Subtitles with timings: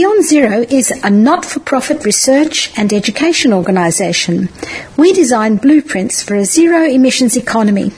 [0.00, 4.48] Beyond Zero is a not for profit research and education organisation.
[4.96, 7.92] We design blueprints for a zero emissions economy.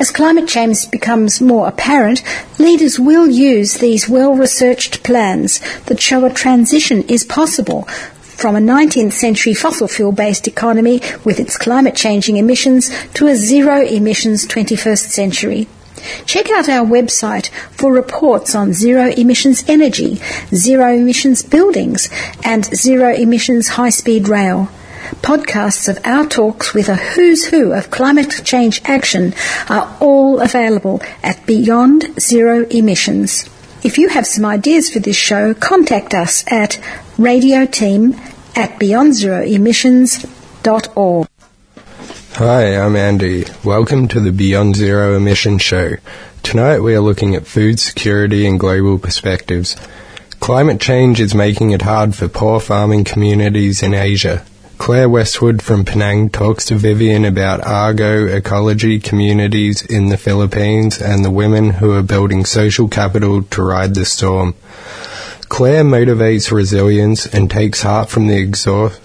[0.00, 2.24] As climate change becomes more apparent,
[2.58, 7.82] leaders will use these well researched plans that show a transition is possible
[8.22, 13.36] from a 19th century fossil fuel based economy with its climate changing emissions to a
[13.36, 15.68] zero emissions 21st century.
[16.26, 20.20] Check out our website for reports on zero emissions energy,
[20.54, 22.08] zero emissions buildings,
[22.44, 24.68] and zero emissions high speed rail.
[25.22, 29.32] Podcasts of our talks with a who's who of climate change action
[29.68, 33.48] are all available at Beyond Zero Emissions.
[33.82, 36.72] If you have some ideas for this show, contact us at
[37.16, 38.18] radioteam
[38.56, 41.28] at beyondzeroemissions.org.
[42.38, 43.46] Hi, I'm Andy.
[43.64, 45.96] Welcome to the Beyond Zero Emission Show.
[46.44, 49.74] Tonight we are looking at food security and global perspectives.
[50.38, 54.44] Climate change is making it hard for poor farming communities in Asia.
[54.76, 61.24] Claire Westwood from Penang talks to Vivian about agro ecology communities in the Philippines and
[61.24, 64.54] the women who are building social capital to ride the storm.
[65.48, 69.00] Claire motivates resilience and takes heart from the exhaust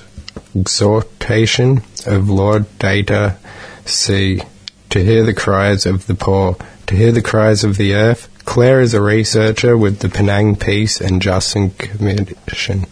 [0.56, 3.38] exhortation of Lord Data
[3.86, 4.42] Si,
[4.90, 8.30] to hear the cries of the poor, to hear the cries of the earth.
[8.46, 12.86] Claire is a researcher with the Penang Peace and Justice Commission.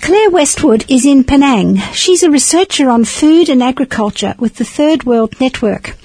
[0.00, 1.76] Claire Westwood is in Penang.
[1.92, 5.96] She's a researcher on food and agriculture with the Third World Network.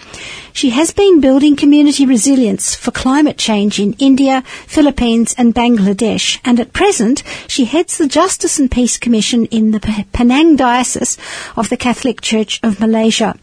[0.53, 6.59] She has been building community resilience for climate change in India, Philippines and Bangladesh and
[6.59, 11.17] at present she heads the Justice and Peace Commission in the Penang Diocese
[11.55, 13.35] of the Catholic Church of Malaysia.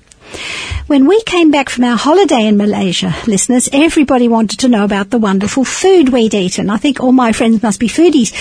[0.87, 5.11] When we came back from our holiday in Malaysia, listeners, everybody wanted to know about
[5.11, 6.69] the wonderful food we'd eaten.
[6.69, 8.33] I think all my friends must be foodies.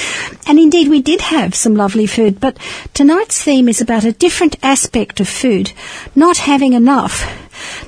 [0.46, 2.58] And indeed, we did have some lovely food, but
[2.94, 5.72] tonight's theme is about a different aspect of food,
[6.16, 7.24] not having enough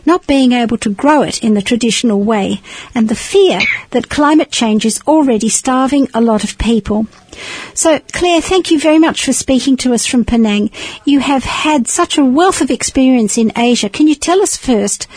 [0.06, 2.62] not being able to grow it in the traditional way,
[2.94, 7.07] and the fear that climate change is already starving a lot of people.
[7.73, 10.72] So, Claire, thank you very much for speaking to us from Penang.
[11.06, 13.90] You have had such a wealth of experience in Asia.
[13.90, 15.07] Can you tell us first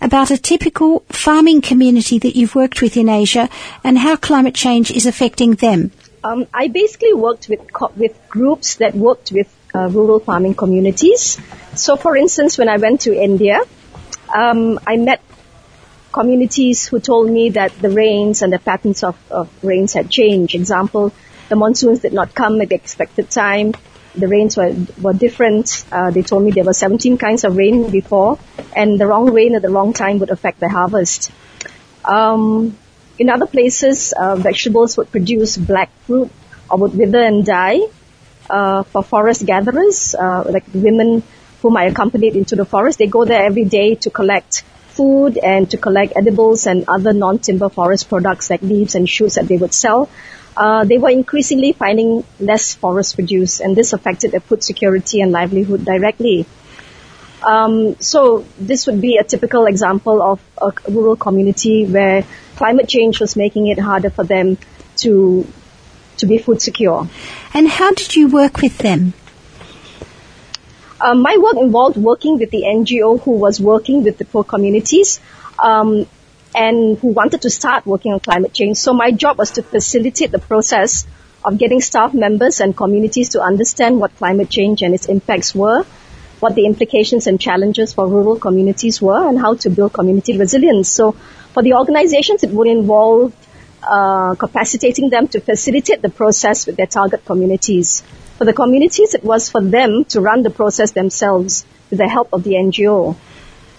[0.00, 3.48] about a typical farming community that you've worked with in Asia
[3.84, 5.92] and how climate change is affecting them?
[6.22, 7.60] Um, I basically worked with
[7.96, 11.38] with groups that worked with uh, rural farming communities.
[11.74, 13.60] So, for instance, when I went to India,
[14.34, 15.22] um, I met
[16.12, 20.54] communities who told me that the rains and the patterns of, of rains had changed.
[20.54, 21.12] Example,
[21.50, 23.74] the monsoons did not come at the expected time.
[24.14, 25.84] The rains were, were different.
[25.92, 28.38] Uh, they told me there were 17 kinds of rain before,
[28.74, 31.30] and the wrong rain at the wrong time would affect the harvest.
[32.04, 32.76] Um,
[33.18, 36.30] in other places, uh, vegetables would produce black fruit
[36.70, 37.80] or would wither and die.
[38.48, 41.22] Uh, for forest gatherers, uh, like women
[41.62, 42.98] whom I accompanied into the forest.
[42.98, 47.68] They go there every day to collect food and to collect edibles and other non-timber
[47.68, 50.08] forest products like leaves and shoots that they would sell.
[50.56, 55.32] Uh, they were increasingly finding less forest produce, and this affected their food security and
[55.32, 56.46] livelihood directly.
[57.42, 62.24] Um, so this would be a typical example of a rural community where
[62.56, 64.58] climate change was making it harder for them
[64.96, 65.46] to
[66.18, 67.08] to be food secure.
[67.54, 69.14] And how did you work with them?
[71.00, 75.18] Um, my work involved working with the NGO who was working with the poor communities
[75.58, 76.06] um,
[76.54, 78.76] and who wanted to start working on climate change.
[78.76, 81.06] So my job was to facilitate the process
[81.44, 85.84] of getting staff members and communities to understand what climate change and its impacts were,
[86.40, 90.88] what the implications and challenges for rural communities were, and how to build community resilience.
[90.88, 91.12] So
[91.54, 93.34] for the organizations, it would involve
[93.82, 98.02] uh, capacitating them to facilitate the process with their target communities.
[98.36, 102.32] For the communities, it was for them to run the process themselves with the help
[102.32, 103.16] of the NGO.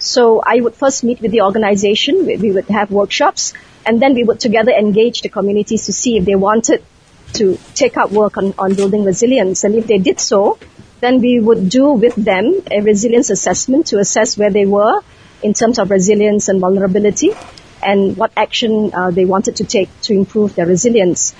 [0.02, 3.52] So I would first meet with the organization, we would have workshops,
[3.86, 6.82] and then we would together engage the communities to see if they wanted
[7.34, 9.62] to take up work on, on building resilience.
[9.62, 10.58] And if they did so,
[11.00, 15.00] then we would do with them a resilience assessment to assess where they were
[15.40, 17.30] in terms of resilience and vulnerability
[17.80, 21.32] and what action uh, they wanted to take to improve their resilience.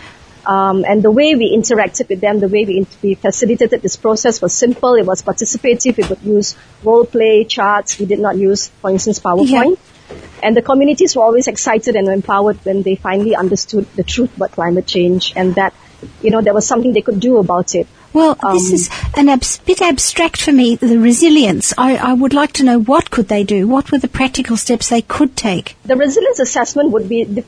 [0.44, 4.42] Um, and the way we interacted with them, the way we, we facilitated this process
[4.42, 4.94] was simple.
[4.94, 5.96] It was participative.
[5.96, 7.98] We would use role play charts.
[7.98, 9.78] We did not use, for instance, PowerPoint.
[9.78, 10.16] Yeah.
[10.42, 14.52] And the communities were always excited and empowered when they finally understood the truth about
[14.52, 15.72] climate change and that,
[16.20, 17.86] you know, there was something they could do about it.
[18.12, 21.72] Well, um, this is a abs- bit abstract for me, the resilience.
[21.78, 23.66] I, I, would like to know what could they do?
[23.66, 25.76] What were the practical steps they could take?
[25.84, 27.44] The resilience assessment would be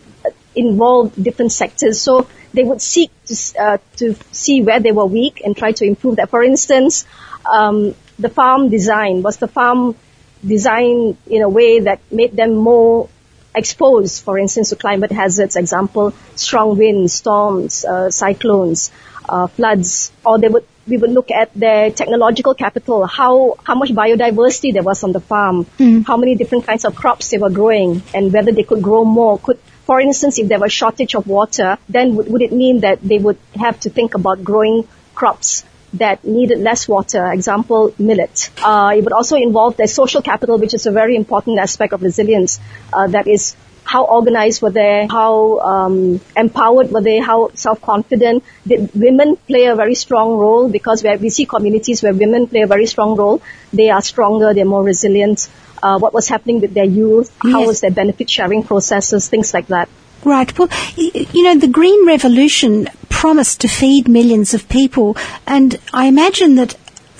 [0.54, 2.00] dif- involve different sectors.
[2.00, 5.84] So they would seek to, uh, to see where they were weak and try to
[5.84, 6.30] improve that.
[6.30, 7.04] For instance,
[7.50, 9.96] um, the farm design was the farm
[10.46, 13.08] designed in a way that made them more
[13.54, 15.56] exposed, for instance, to climate hazards.
[15.56, 18.90] Example, strong winds, storms, uh, cyclones,
[19.28, 20.12] uh, floods.
[20.24, 24.82] Or they would we would look at their technological capital, how how much biodiversity there
[24.82, 26.06] was on the farm, mm.
[26.06, 29.38] how many different kinds of crops they were growing, and whether they could grow more.
[29.38, 33.00] Could for instance, if there was shortage of water, then would, would it mean that
[33.02, 35.64] they would have to think about growing crops
[35.94, 38.50] that needed less water, example, millet.
[38.62, 42.02] Uh, it would also involve their social capital, which is a very important aspect of
[42.02, 42.58] resilience.
[42.92, 43.54] Uh, that is
[43.84, 48.42] how organized were they, how um, empowered were they, how self-confident.
[48.66, 50.68] Did women play a very strong role?
[50.68, 53.42] Because we see communities where women play a very strong role,
[53.72, 55.48] they are stronger, they're more resilient.
[55.84, 57.30] Uh, what was happening with their youth?
[57.44, 57.52] Yes.
[57.52, 59.28] How was their benefit sharing processes?
[59.28, 59.88] Things like that.
[60.24, 60.58] Right.
[60.58, 65.16] Well, you know, the Green Revolution promised to feed millions of people,
[65.46, 66.74] and I imagine that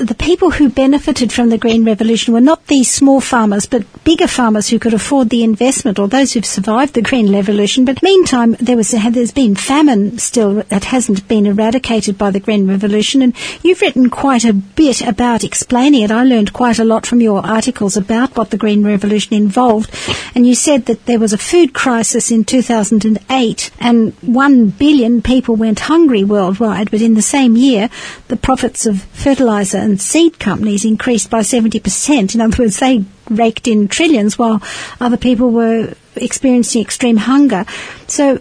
[0.05, 4.27] the people who benefited from the Green Revolution were not these small farmers, but bigger
[4.27, 7.85] farmers who could afford the investment, or those who've survived the Green Revolution.
[7.85, 12.67] But meantime, there was there's been famine still that hasn't been eradicated by the Green
[12.67, 16.11] Revolution, and you've written quite a bit about explaining it.
[16.11, 19.91] I learned quite a lot from your articles about what the Green Revolution involved,
[20.35, 25.57] and you said that there was a food crisis in 2008, and one billion people
[25.57, 26.91] went hungry worldwide.
[26.91, 27.89] But in the same year,
[28.29, 32.35] the profits of fertilizer and seed companies increased by 70%.
[32.35, 34.63] In other words, they raked in trillions while
[35.01, 37.65] other people were experiencing extreme hunger.
[38.07, 38.41] So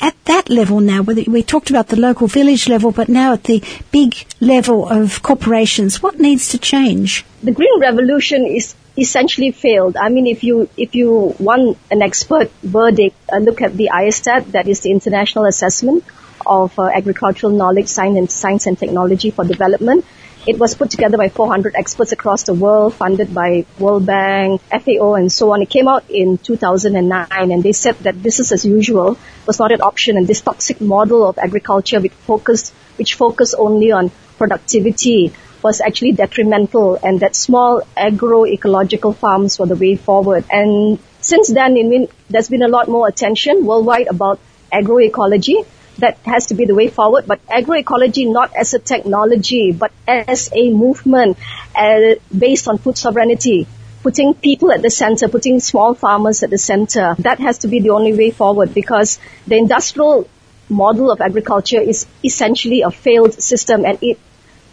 [0.00, 3.62] at that level now, we talked about the local village level, but now at the
[3.92, 7.24] big level of corporations, what needs to change?
[7.42, 9.96] The green revolution is essentially failed.
[9.96, 14.52] I mean, if you if you want an expert verdict, uh, look at the ISTAT,
[14.52, 16.04] that is the International Assessment
[16.44, 20.04] of uh, Agricultural Knowledge, Science and, Science and Technology for Development.
[20.44, 25.14] It was put together by 400 experts across the world, funded by World Bank, FAO,
[25.14, 25.62] and so on.
[25.62, 29.16] It came out in 2009, and they said that business as usual
[29.46, 33.92] was not an option, and this toxic model of agriculture, which focused, which focused only
[33.92, 40.44] on productivity, was actually detrimental, and that small agroecological farms were the way forward.
[40.50, 44.40] And since then, I mean, there's been a lot more attention worldwide about
[44.72, 45.64] agroecology
[45.98, 47.26] that has to be the way forward.
[47.26, 51.38] But agroecology not as a technology, but as a movement
[51.74, 53.66] uh, based on food sovereignty.
[54.02, 57.14] Putting people at the center, putting small farmers at the center.
[57.20, 60.28] That has to be the only way forward because the industrial
[60.68, 64.18] model of agriculture is essentially a failed system and it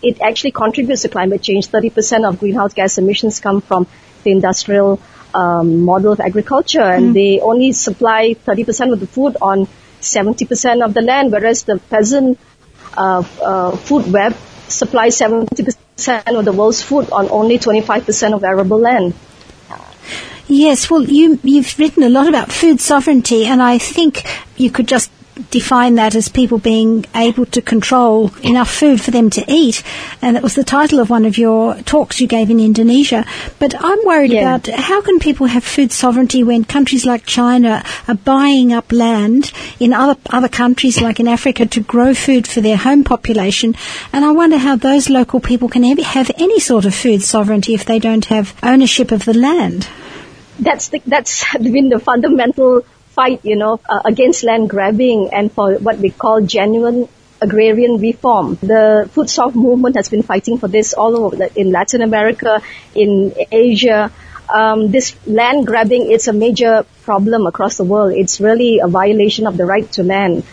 [0.01, 1.67] it actually contributes to climate change.
[1.67, 3.85] 30% of greenhouse gas emissions come from
[4.23, 4.99] the industrial
[5.33, 7.13] um, model of agriculture, and mm.
[7.13, 9.67] they only supply 30% of the food on
[10.01, 12.39] 70% of the land, whereas the peasant
[12.97, 14.35] uh, uh, food web
[14.67, 19.13] supplies 70% of the world's food on only 25% of arable land.
[20.47, 24.23] Yes, well, you, you've written a lot about food sovereignty, and I think
[24.57, 25.11] you could just
[25.51, 29.83] define that as people being able to control enough food for them to eat.
[30.21, 33.25] And that was the title of one of your talks you gave in Indonesia.
[33.59, 34.55] But I'm worried yeah.
[34.55, 39.51] about how can people have food sovereignty when countries like China are buying up land
[39.79, 43.75] in other, other countries like in Africa to grow food for their home population.
[44.13, 47.85] And I wonder how those local people can have any sort of food sovereignty if
[47.85, 49.87] they don't have ownership of the land.
[50.59, 52.83] That's the, that's been the fundamental
[53.19, 57.07] fight, you know, uh, against land grabbing and for what we call genuine
[57.41, 58.57] agrarian reform.
[58.61, 62.61] The Food Soft movement has been fighting for this all over in Latin America,
[62.95, 64.11] in Asia.
[64.59, 68.13] Um, this land grabbing is a major problem across the world.
[68.13, 70.43] It's really a violation of the right to land.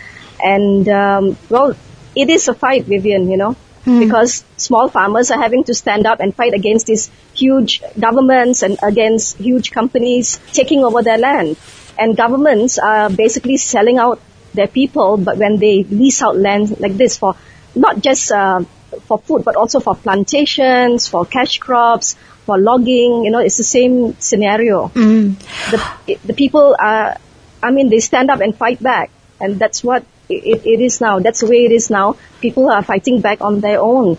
[0.42, 1.75] And, um, well,
[2.14, 4.00] it is a fight, Vivian, you know, mm.
[4.00, 8.78] because small farmers are having to stand up and fight against these huge governments and
[8.82, 11.56] against huge companies taking over their land.
[11.99, 14.21] And governments are basically selling out
[14.55, 17.37] their people, but when they lease out land like this for
[17.75, 18.65] not just uh,
[19.07, 23.65] for food, but also for plantations, for cash crops, for logging, you know, it's the
[23.65, 24.88] same scenario.
[24.88, 25.38] Mm.
[25.71, 27.17] The, the people are,
[27.62, 29.11] I mean, they stand up and fight back.
[29.41, 31.19] And that's what it, it is now.
[31.19, 32.17] That's the way it is now.
[32.41, 34.17] People are fighting back on their own,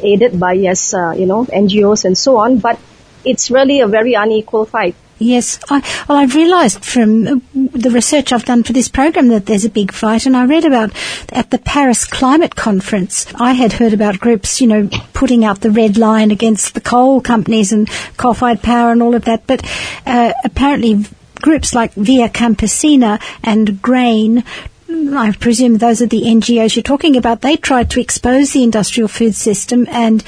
[0.00, 2.58] aided by, yes, uh, you know, NGOs and so on.
[2.58, 2.80] But
[3.24, 8.44] it's really a very unequal fight Yes, I, well, I've realised from the research I've
[8.44, 10.90] done for this program that there's a big fight, and I read about
[11.30, 13.26] at the Paris Climate Conference.
[13.34, 17.22] I had heard about groups, you know, putting out the red line against the coal
[17.22, 19.66] companies and coal-fired power and all of that, but
[20.04, 21.06] uh, apparently
[21.36, 24.44] groups like Via Campesina and Grain
[24.88, 27.40] I presume those are the NGOs you're talking about.
[27.40, 30.22] They tried to expose the industrial food system and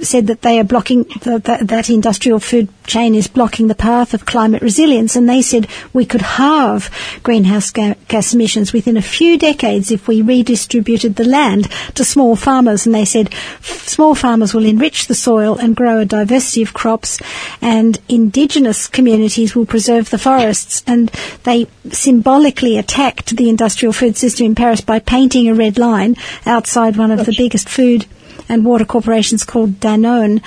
[0.00, 4.14] said that they are blocking the, that, that industrial food chain is blocking the path
[4.14, 6.90] of climate resilience, and they said we could halve
[7.22, 12.36] greenhouse ga- gas emissions within a few decades if we redistributed the land to small
[12.36, 12.86] farmers.
[12.86, 17.20] And they said small farmers will enrich the soil and grow a diversity of crops,
[17.60, 20.82] and indigenous communities will preserve the forests.
[20.86, 21.10] And
[21.44, 26.96] they symbolically attacked the industrial food system in Paris by painting a red line outside
[26.96, 28.06] one of the biggest food
[28.48, 30.42] and water corporations called Danone.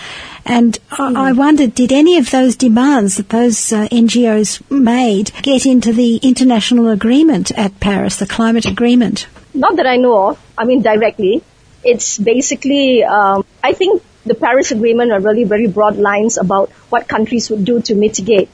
[0.45, 1.15] And mm.
[1.15, 5.93] I, I wondered, did any of those demands that those uh, NGOs made get into
[5.93, 9.27] the international agreement at Paris, the climate agreement?
[9.53, 10.39] Not that I know of.
[10.57, 11.43] I mean, directly.
[11.83, 17.07] It's basically, um, I think the Paris Agreement are really very broad lines about what
[17.07, 18.49] countries would do to mitigate.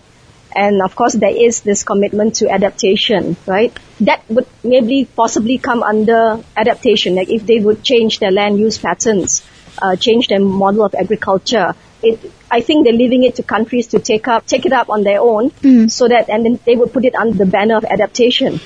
[0.54, 3.78] And of course, there is this commitment to adaptation, right?
[4.02, 8.78] That would maybe possibly come under adaptation, like if they would change their land use
[8.78, 9.44] patterns,
[9.82, 11.74] uh, change their model of agriculture.
[12.04, 15.04] It, I think they're leaving it to countries to take up, take it up on
[15.04, 15.90] their own, mm.
[15.90, 18.60] so that, and then they would put it under the banner of adaptation,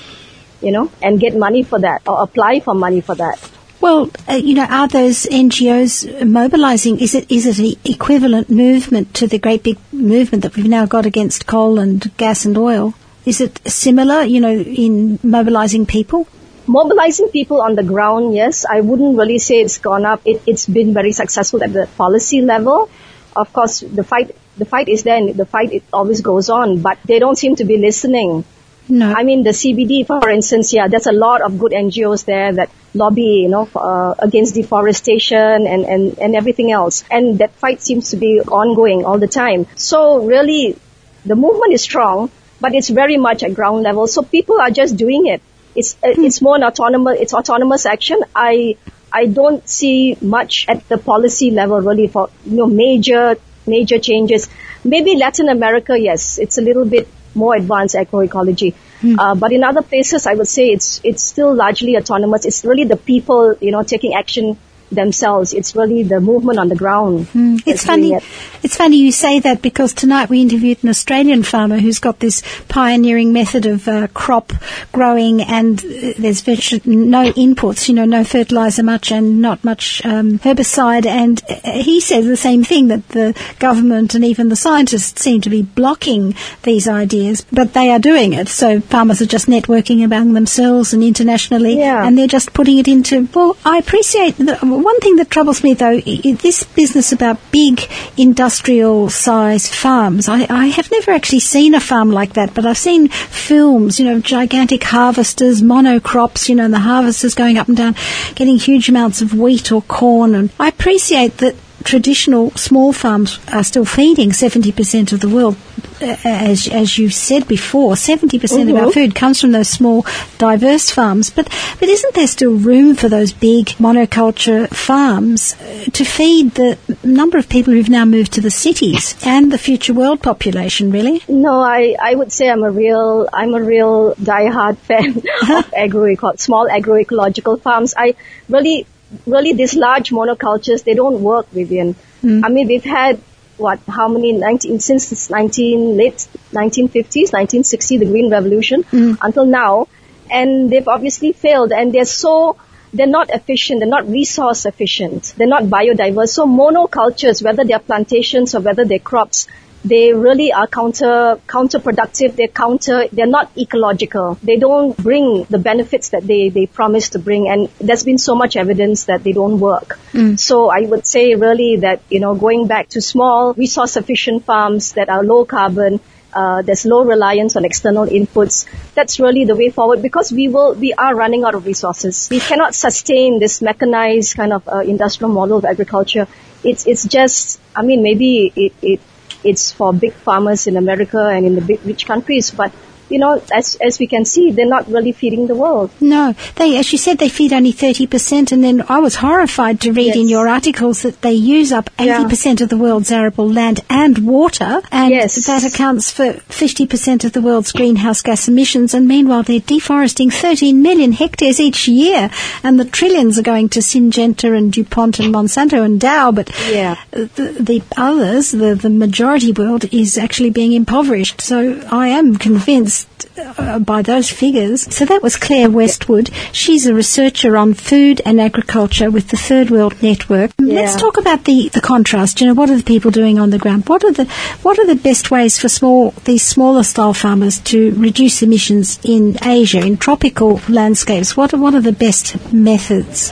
[0.61, 3.51] you know, and get money for that or apply for money for that.
[3.85, 6.99] Well, uh, you know, are those NGOs mobilising?
[6.99, 10.87] Is it is it an equivalent movement to the great big movement that we've now
[10.87, 12.95] got against coal and gas and oil?
[13.25, 16.27] Is it similar, you know, in mobilising people?
[16.65, 18.65] Mobilizing people on the ground, yes.
[18.65, 20.21] I wouldn't really say it's gone up.
[20.25, 22.89] It, it's been very successful at the policy level.
[23.35, 26.81] Of course, the fight, the fight is there and the fight it always goes on,
[26.81, 28.45] but they don't seem to be listening.
[28.89, 29.13] No.
[29.13, 32.71] I mean, the CBD, for instance, yeah, there's a lot of good NGOs there that
[32.95, 37.03] lobby, you know, uh, against deforestation and, and, and everything else.
[37.11, 39.67] And that fight seems to be ongoing all the time.
[39.75, 40.77] So really,
[41.25, 44.07] the movement is strong, but it's very much at ground level.
[44.07, 45.41] So people are just doing it.
[45.75, 46.23] It's, uh, hmm.
[46.23, 48.19] it's more an autonomous, it's autonomous action.
[48.35, 48.77] I,
[49.11, 53.35] I don't see much at the policy level really for, you know, major,
[53.67, 54.49] major changes.
[54.83, 58.73] Maybe Latin America, yes, it's a little bit more advanced agroecology.
[59.01, 59.15] Mm.
[59.19, 62.45] Uh, but in other places, I would say it's it's still largely autonomous.
[62.45, 64.57] It's really the people, you know, taking action
[64.91, 65.53] themselves.
[65.53, 67.27] It's really the movement on the ground.
[67.27, 67.61] Mm.
[67.65, 68.13] It's funny.
[68.13, 68.23] It.
[68.63, 72.41] It's funny you say that because tonight we interviewed an Australian farmer who's got this
[72.67, 74.53] pioneering method of uh, crop
[74.91, 77.87] growing, and uh, there's no inputs.
[77.87, 81.05] You know, no fertilizer much and not much um, herbicide.
[81.05, 85.41] And uh, he says the same thing that the government and even the scientists seem
[85.41, 88.47] to be blocking these ideas, but they are doing it.
[88.47, 92.05] So farmers are just networking among themselves and internationally, yeah.
[92.05, 93.27] and they're just putting it into.
[93.33, 97.81] Well, I appreciate the, one thing that troubles me though, is this business about big
[98.17, 100.27] industrial sized farms.
[100.27, 104.05] I, I have never actually seen a farm like that, but I've seen films, you
[104.05, 107.95] know, gigantic harvesters, monocrops, you know, and the harvesters going up and down,
[108.35, 110.35] getting huge amounts of wheat or corn.
[110.35, 111.55] And I appreciate that
[111.85, 115.55] traditional small farms are still feeding 70% of the world.
[116.01, 118.69] Uh, as, as you said before, 70% mm-hmm.
[118.69, 118.89] of our mm-hmm.
[118.89, 120.05] food comes from those small,
[120.37, 121.29] diverse farms.
[121.29, 121.47] But,
[121.79, 127.37] but isn't there still room for those big monoculture farms uh, to feed the number
[127.37, 131.21] of people who've now moved to the cities and the future world population, really?
[131.29, 136.39] No, I, I would say I'm a real, I'm a real diehard fan of agroeco-
[136.39, 137.93] small agroecological farms.
[137.95, 138.15] I
[138.49, 138.85] really
[139.25, 141.95] really these large monocultures, they don't work, Vivian.
[142.23, 142.43] Mm.
[142.43, 143.19] I mean, we've had
[143.57, 149.17] what, how many, 19, since 19, late 1950s, 1960, the Green Revolution, mm.
[149.21, 149.87] until now.
[150.29, 152.57] And they've obviously failed and they're so,
[152.93, 156.29] they're not efficient, they're not resource efficient, they're not biodiverse.
[156.29, 159.47] So monocultures, whether they're plantations or whether they're crops,
[159.85, 162.35] they really are counter counterproductive.
[162.35, 163.07] They're counter.
[163.11, 164.37] They're not ecological.
[164.41, 167.47] They don't bring the benefits that they they promise to bring.
[167.47, 169.99] And there's been so much evidence that they don't work.
[170.11, 170.39] Mm.
[170.39, 174.93] So I would say really that you know going back to small resource efficient farms
[174.93, 175.99] that are low carbon.
[176.33, 178.65] Uh, there's low reliance on external inputs.
[178.93, 182.27] That's really the way forward because we will, we are running out of resources.
[182.29, 186.27] We cannot sustain this mechanized kind of uh, industrial model of agriculture.
[186.61, 188.99] It's, it's just, I mean, maybe it, it
[189.45, 192.73] it's for big farmers in America and in the big rich countries, but
[193.09, 195.91] you know, as, as we can see, they're not really feeding the world.
[196.01, 199.91] No, they, as you said, they feed only 30%, and then I was horrified to
[199.91, 200.15] read Yes.
[200.17, 204.81] in your articles that they use up 80% of the world's arable land and water,
[204.91, 205.45] and Yes.
[205.45, 210.81] that accounts for 50% of the world's greenhouse gas emissions, and meanwhile they're deforesting 13
[210.81, 212.29] million hectares each year,
[212.63, 216.95] and the trillions are going to Syngenta and DuPont and Monsanto and Dow, but Yeah.
[217.11, 221.41] the, the others, the, the majority world, is actually being impoverished.
[221.41, 222.94] So I am convinced
[223.37, 224.81] uh, by those figures.
[224.95, 226.29] So that was Claire Westwood.
[226.51, 230.51] She's a researcher on food and agriculture with the Third World Network.
[230.59, 232.39] Let's talk about the, the contrast.
[232.41, 233.87] You know, what are the people doing on the ground?
[233.89, 234.25] What are the
[234.63, 239.37] what are the best ways for small these smaller style farmers to reduce emissions in
[239.43, 241.35] Asia in tropical landscapes?
[241.37, 243.31] What are, what are the best methods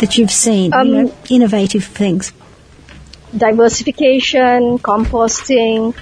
[0.00, 0.72] that you've seen?
[0.72, 2.32] you Um, know, innovative things.
[3.36, 5.94] diversification, composting,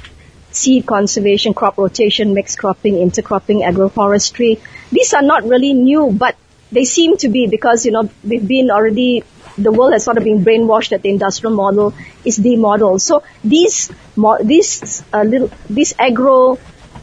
[0.62, 4.52] seed conservation, crop rotation, mixed cropping, intercropping, agroforestry.
[4.90, 6.37] These are not really new, but
[6.71, 9.25] they seem to be because, you know, we've been already,
[9.59, 12.99] the world has sort of been brainwashed that the industrial model is the model.
[12.99, 13.90] So these,
[14.42, 16.59] these, uh, little, these agro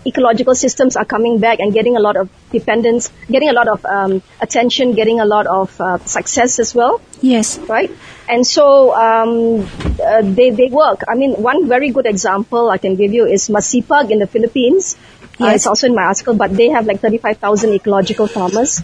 [0.05, 3.85] ecological systems are coming back and getting a lot of dependence, getting a lot of
[3.85, 7.57] um, attention, getting a lot of uh, success as well Yes.
[7.59, 7.91] right?
[8.29, 9.67] And so um,
[9.99, 11.03] uh, they they work.
[11.07, 14.95] I mean, one very good example I can give you is Masipag in the Philippines.
[15.41, 18.81] Uh, it's also in my article, but they have like 35,000 ecological farmers.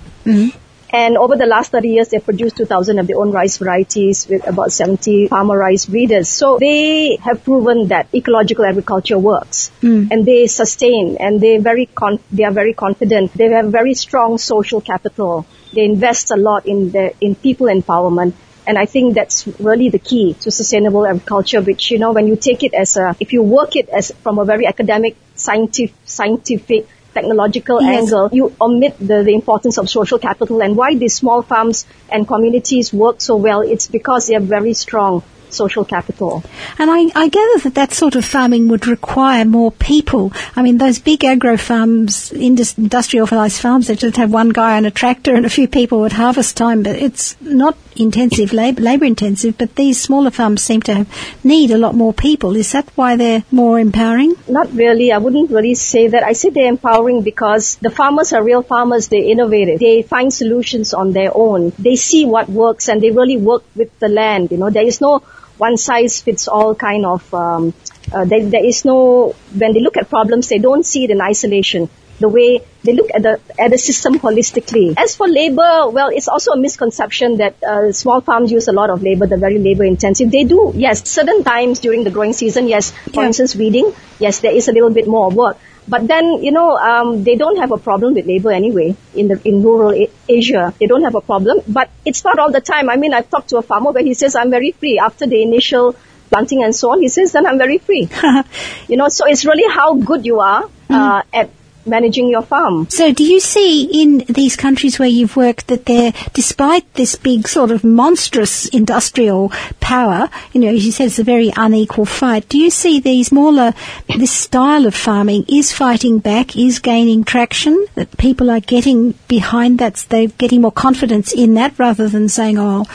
[0.97, 4.47] And over the last 30 years, they've produced 2,000 of their own rice varieties with
[4.47, 6.29] about 70 farmer rice breeders.
[6.29, 9.71] So they have proven that ecological agriculture works,
[10.11, 13.33] and they sustain, and they very con- they are very confident.
[13.33, 15.45] They have very strong social capital.
[15.73, 18.33] They invest a lot in the in people empowerment.
[18.67, 22.35] And I think that's really the key to sustainable agriculture, which, you know, when you
[22.35, 26.87] take it as a, if you work it as from a very academic, scientific, scientific,
[27.13, 28.01] technological Yes.
[28.01, 32.27] angle, you omit the, the importance of social capital and why these small farms and
[32.27, 33.61] communities work so well.
[33.61, 36.43] It's because they have very strong social capital.
[36.77, 40.33] And I, I gather that that sort of farming would require more people.
[40.55, 44.85] I mean, those big agro farms, indus- industrialised farms, they just have one guy on
[44.85, 49.57] a tractor and a few people at harvest time, but it's not intensive, labour, intensive,
[49.57, 51.05] but these smaller farms seem to
[51.43, 52.55] need a lot more people.
[52.55, 54.35] Is that why they're more empowering?
[54.47, 55.11] Not really.
[55.11, 56.23] I wouldn't really say that.
[56.23, 59.07] I say they're empowering because the farmers are real farmers.
[59.07, 59.79] They're innovative.
[59.79, 61.71] They find solutions on their own.
[61.79, 64.51] They see what works and they really work with the land.
[64.51, 65.23] You know, there is no
[65.57, 67.73] one size fits all kind of, um,
[68.13, 71.21] uh, there, there is no, when they look at problems, they don't see it in
[71.21, 71.89] isolation.
[72.19, 74.93] The way they look at the at the system holistically.
[74.97, 78.89] As for labor, well, it's also a misconception that uh, small farms use a lot
[78.89, 79.27] of labor.
[79.27, 80.31] They're very labor intensive.
[80.31, 81.07] They do, yes.
[81.09, 82.91] Certain times during the growing season, yes.
[83.13, 83.27] For Yeah.
[83.27, 85.57] instance, weeding, yes, there is a little bit more work.
[85.87, 89.39] But then, you know, um, they don't have a problem with labor anyway in the
[89.43, 90.73] in rural A- Asia.
[90.79, 92.89] They don't have a problem, but it's not all the time.
[92.89, 95.41] I mean, I've talked to a farmer where he says, "I'm very free after the
[95.43, 95.95] initial
[96.31, 98.07] planting and so on." He says, "Then I'm very free."
[98.87, 101.49] you know, so it's really how good you are uh, at
[101.85, 102.89] managing your farm.
[102.89, 107.47] So do you see in these countries where you've worked that they're, despite this big
[107.47, 112.49] sort of monstrous industrial power, you know, as you said, it's a very unequal fight,
[112.49, 113.73] do you see these smaller,
[114.15, 119.77] this style of farming is fighting back, is gaining traction, that people are getting behind
[119.79, 122.85] that, they're getting more confidence in that rather than saying, oh,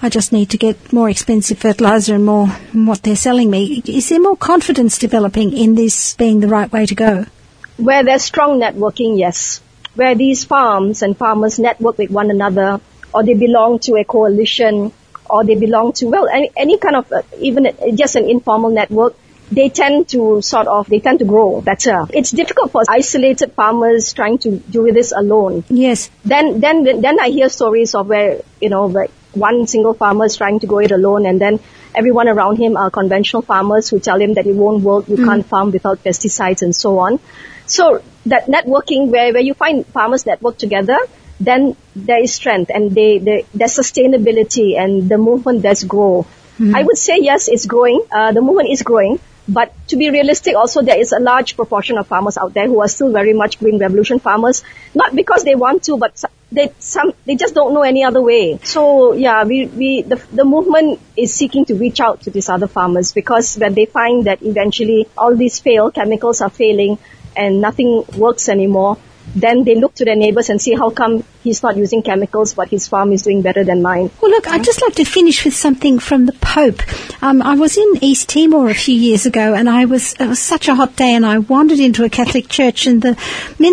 [0.00, 3.82] I just need to get more expensive fertilizer and more what they're selling me.
[3.86, 7.26] Is there more confidence developing in this being the right way to go?
[7.76, 9.60] Where there's strong networking, yes.
[9.94, 12.80] Where these farms and farmers network with one another,
[13.12, 14.92] or they belong to a coalition,
[15.28, 18.70] or they belong to, well, any, any kind of, uh, even uh, just an informal
[18.70, 19.14] network,
[19.50, 22.06] they tend to sort of, they tend to grow better.
[22.10, 25.64] It's difficult for isolated farmers trying to do this alone.
[25.68, 26.10] Yes.
[26.24, 30.36] Then, then, then I hear stories of where, you know, where one single farmer is
[30.36, 31.60] trying to go it alone and then
[31.94, 35.44] everyone around him are conventional farmers who tell him that it won't work, you can't
[35.44, 37.20] farm without pesticides and so on.
[37.72, 40.98] So that networking where, where you find farmers network together,
[41.40, 46.26] then there is strength and they, they, there's sustainability and the movement does grow.
[46.74, 48.02] I would say yes, it's growing.
[48.12, 49.18] Uh, the movement is growing.
[49.48, 52.80] But to be realistic, also there is a large proportion of farmers out there who
[52.80, 54.62] are still very much green revolution farmers,
[54.94, 58.60] not because they want to, but they some they just don't know any other way.
[58.62, 62.68] So yeah, we we the the movement is seeking to reach out to these other
[62.68, 66.98] farmers because when they find that eventually all these fail, chemicals are failing,
[67.36, 68.96] and nothing works anymore,
[69.34, 72.68] then they look to their neighbors and see how come he's not using chemicals, but
[72.68, 74.10] his farm is doing better than mine.
[74.20, 76.82] Well, look, I'd just like to finish with something from the Pope.
[77.22, 80.38] Um, I was in East Timor a few years ago, and I was it was
[80.38, 83.16] such a hot day, and I wandered into a Catholic church, and the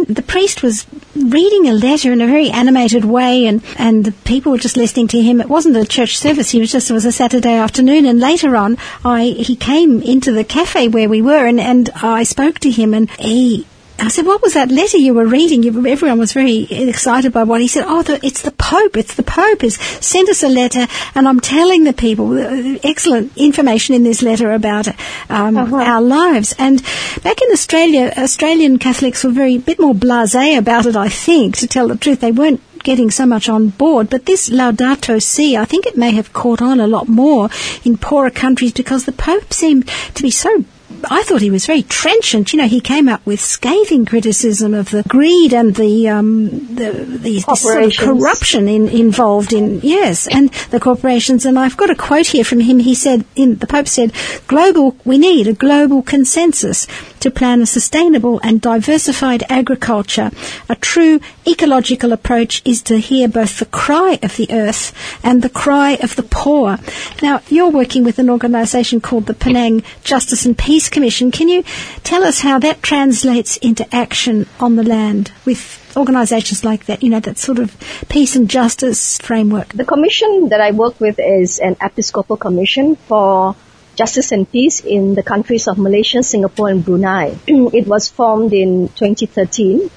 [0.07, 4.51] the priest was reading a letter in a very animated way, and and the people
[4.51, 5.41] were just listening to him.
[5.41, 8.55] It wasn't a church service; he was just it was a Saturday afternoon, and later
[8.55, 12.71] on, I he came into the cafe where we were, and and I spoke to
[12.71, 13.65] him, and he
[14.01, 15.63] I said, what was that letter you were reading?
[15.63, 17.85] You, everyone was very excited by what he said.
[17.87, 18.97] Oh, the, it's the Pope.
[18.97, 23.37] It's the Pope has sent us a letter, and I'm telling the people uh, excellent
[23.37, 24.87] information in this letter about
[25.29, 25.75] um, uh-huh.
[25.75, 26.55] our lives.
[26.57, 26.81] And
[27.23, 30.95] back in Australia, Australian Catholics were very a bit more blasé about it.
[30.95, 34.09] I think, to tell the truth, they weren't getting so much on board.
[34.09, 37.49] But this Laudato Si, I think it may have caught on a lot more
[37.83, 40.63] in poorer countries because the Pope seemed to be so
[41.09, 42.53] I thought he was very trenchant.
[42.53, 46.91] You know, he came up with scathing criticism of the greed and the um, the,
[46.91, 51.45] the, the sort of corruption in, involved in yes, and the corporations.
[51.45, 52.79] And I've got a quote here from him.
[52.79, 54.13] He said, in, "The Pope said,
[54.47, 54.95] global.
[55.05, 56.87] We need a global consensus
[57.21, 60.31] to plan a sustainable and diversified agriculture.
[60.67, 65.49] A true ecological approach is to hear both the cry of the earth and the
[65.49, 66.77] cry of the poor."
[67.21, 71.31] Now, you're working with an organisation called the Penang Justice and Peace Commission.
[71.31, 71.63] Can you
[72.03, 77.09] tell us how that translates into action on the land with organisations like that, you
[77.09, 77.75] know, that sort of
[78.09, 79.73] peace and justice framework?
[79.73, 83.55] The commission that I work with is an Episcopal Commission for
[83.99, 87.37] Justice and Peace in the countries of Malaysia, Singapore and Brunei.
[87.47, 89.91] it was formed in 2013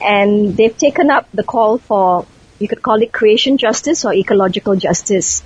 [0.00, 2.24] and they've taken up the call for,
[2.60, 5.42] you could call it creation justice or ecological justice,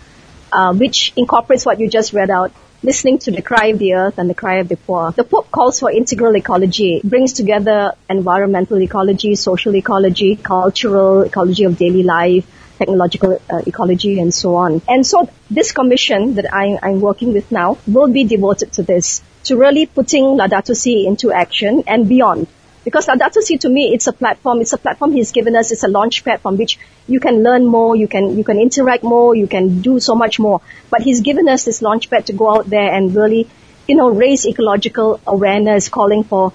[0.52, 4.18] uh, which incorporates what you just read out listening to the cry of the earth
[4.18, 5.12] and the cry of the poor.
[5.12, 11.78] The Pope calls for integral ecology, brings together environmental ecology, social ecology, cultural ecology of
[11.78, 12.44] daily life,
[12.82, 14.80] technological uh, ecology, and so on.
[14.96, 15.28] And so
[15.60, 17.68] this commission that I, I'm working with now
[17.98, 22.46] will be devoted to this, to really putting Laudato Si into action and beyond.
[22.84, 24.60] Because Laudato Si to me, it's a platform.
[24.60, 25.70] It's a platform he's given us.
[25.74, 29.04] It's a launch pad from which you can learn more, you can you can interact
[29.12, 30.60] more, you can do so much more.
[30.90, 33.48] But he's given us this launch pad to go out there and really,
[33.86, 36.52] you know, raise ecological awareness, calling for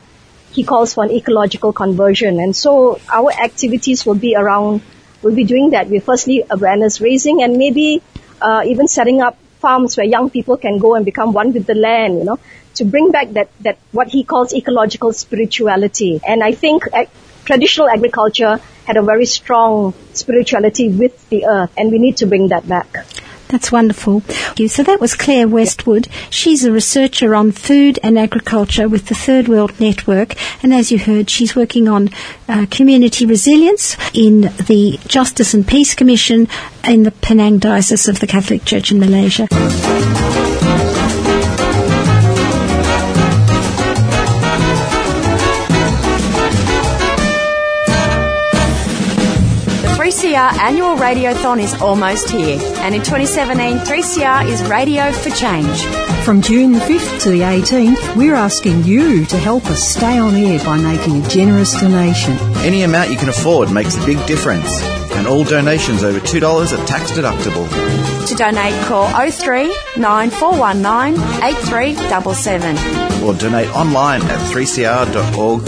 [0.52, 2.40] he calls for an ecological conversion.
[2.40, 4.82] And so our activities will be around,
[5.28, 5.90] we'll be doing that.
[5.90, 8.02] We're firstly awareness raising and maybe
[8.42, 11.76] uh, even setting up farms where young people can go and become one with the
[11.76, 12.40] land, you know
[12.78, 16.22] to bring back that, that what he calls ecological spirituality.
[16.26, 17.10] And I think ag-
[17.46, 22.50] traditional agriculture had a very strong spirituality with the earth, and we need to bring
[22.50, 23.06] that back.
[23.50, 24.22] That's wonderful.
[24.22, 24.68] Thank you.
[24.68, 26.08] So that was Claire Westwood.
[26.30, 30.36] She's a researcher on food and agriculture with the Third World Network.
[30.64, 32.10] And as you heard, she's working on
[32.50, 36.48] uh, community resilience in the Justice and Peace Commission
[36.84, 39.48] in the Penang Diocese of the Catholic Church in Malaysia.
[50.38, 55.82] 3CR annual radiothon is almost here, and in 2017, 3CR is Radio for Change.
[56.24, 60.36] From June the 5th to the 18th, we're asking you to help us stay on
[60.36, 62.38] air by making a generous donation.
[62.58, 64.80] Any amount you can afford makes a big difference,
[65.14, 67.68] and all donations over $2 are tax deductible.
[68.28, 75.64] To donate, call 03 9419 8377 or donate online at 3cr.org.au.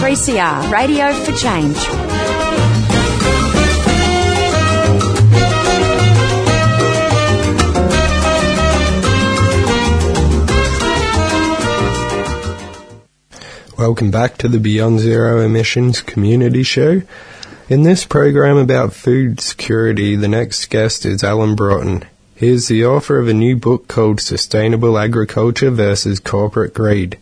[0.00, 1.78] 3CR, Radio for Change.
[13.86, 17.02] Welcome back to the Beyond Zero Emissions Community Show.
[17.68, 22.06] In this program about food security, the next guest is Alan Broughton.
[22.34, 27.18] He is the author of a new book called Sustainable Agriculture versus Corporate Greed.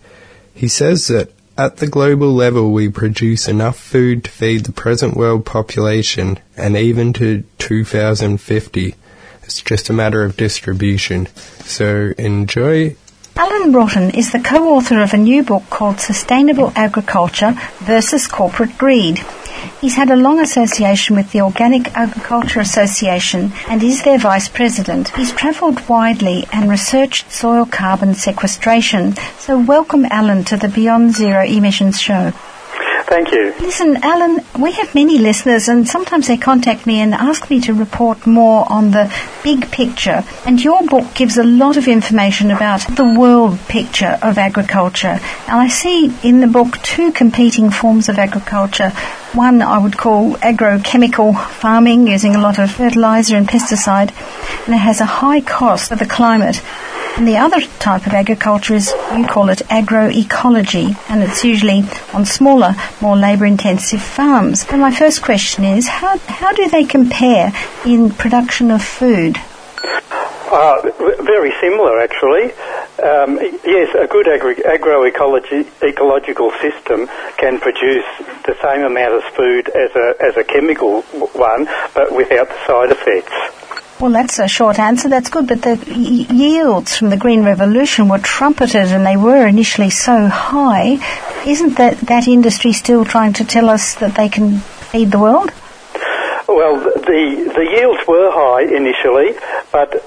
[0.54, 5.16] He says that at the global level, we produce enough food to feed the present
[5.16, 8.94] world population and even to 2050.
[9.42, 11.26] It's just a matter of distribution.
[11.64, 12.94] So enjoy
[13.34, 19.20] Alan Broughton is the co-author of a new book called Sustainable Agriculture versus Corporate Greed.
[19.80, 25.08] He's had a long association with the Organic Agriculture Association and is their vice president.
[25.16, 29.14] He's travelled widely and researched soil carbon sequestration.
[29.38, 32.32] So welcome Alan to the Beyond Zero Emissions show.
[33.12, 33.52] Thank you.
[33.60, 37.74] Listen, Alan, we have many listeners, and sometimes they contact me and ask me to
[37.74, 40.24] report more on the big picture.
[40.46, 45.20] And your book gives a lot of information about the world picture of agriculture.
[45.46, 48.94] And I see in the book two competing forms of agriculture.
[49.34, 54.10] One I would call agrochemical farming, using a lot of fertilizer and pesticide,
[54.64, 56.62] and it has a high cost for the climate.
[57.16, 62.24] And the other type of agriculture is, you call it agroecology, and it's usually on
[62.24, 64.64] smaller, more labour intensive farms.
[64.70, 67.52] And my first question is, how, how do they compare
[67.84, 69.36] in production of food?
[70.50, 70.90] Uh,
[71.22, 72.52] very similar, actually.
[73.02, 78.04] Um, yes, a good agri- agroecology ecological system can produce
[78.44, 82.90] the same amount of food as a as a chemical one, but without the side
[82.92, 83.32] effects.
[84.02, 85.08] Well, that's a short answer.
[85.08, 85.46] That's good.
[85.46, 85.76] But the
[86.28, 90.98] yields from the Green Revolution were trumpeted and they were initially so high.
[91.46, 95.52] Isn't that, that industry still trying to tell us that they can feed the world?
[96.48, 99.38] Well, the, the yields were high initially,
[99.70, 100.04] but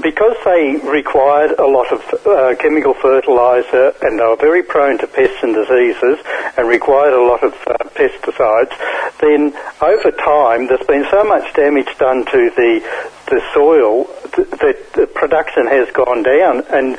[0.00, 5.06] because they required a lot of uh, chemical fertilizer and they were very prone to
[5.06, 6.18] pests and diseases
[6.56, 8.72] and required a lot of uh, pesticides,
[9.20, 12.80] then over time there's been so much damage done to the
[13.26, 16.64] the soil th- that the production has gone down.
[16.68, 16.98] And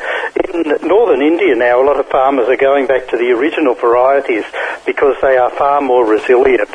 [0.49, 4.45] in northern India now, a lot of farmers are going back to the original varieties
[4.85, 6.69] because they are far more resilient.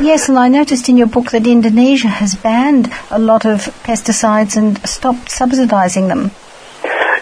[0.00, 4.56] Yes, and I noticed in your book that Indonesia has banned a lot of pesticides
[4.56, 6.30] and stopped subsidising them.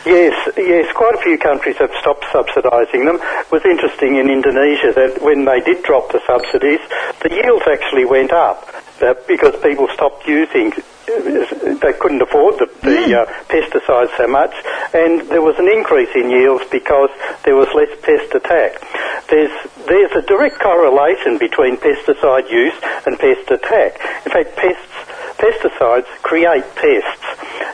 [0.04, 3.16] Yes, yes, quite a few countries have stopped subsidising them.
[3.16, 6.80] It was interesting in Indonesia that when they did drop the subsidies,
[7.22, 8.68] the yields actually went up
[9.00, 10.72] uh, because people stopped using
[11.06, 14.54] they couldn't afford the, the uh, pesticides so much,
[14.92, 17.10] and there was an increase in yields because
[17.44, 18.82] there was less pest attack.
[19.30, 19.54] There's
[19.86, 22.74] there's a direct correlation between pesticide use
[23.06, 24.00] and pest attack.
[24.26, 25.06] In fact, pests
[25.38, 27.26] pesticides create pests,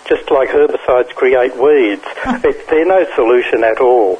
[0.09, 2.05] just like herbicides create weeds.
[2.45, 4.19] It, they're no solution at all.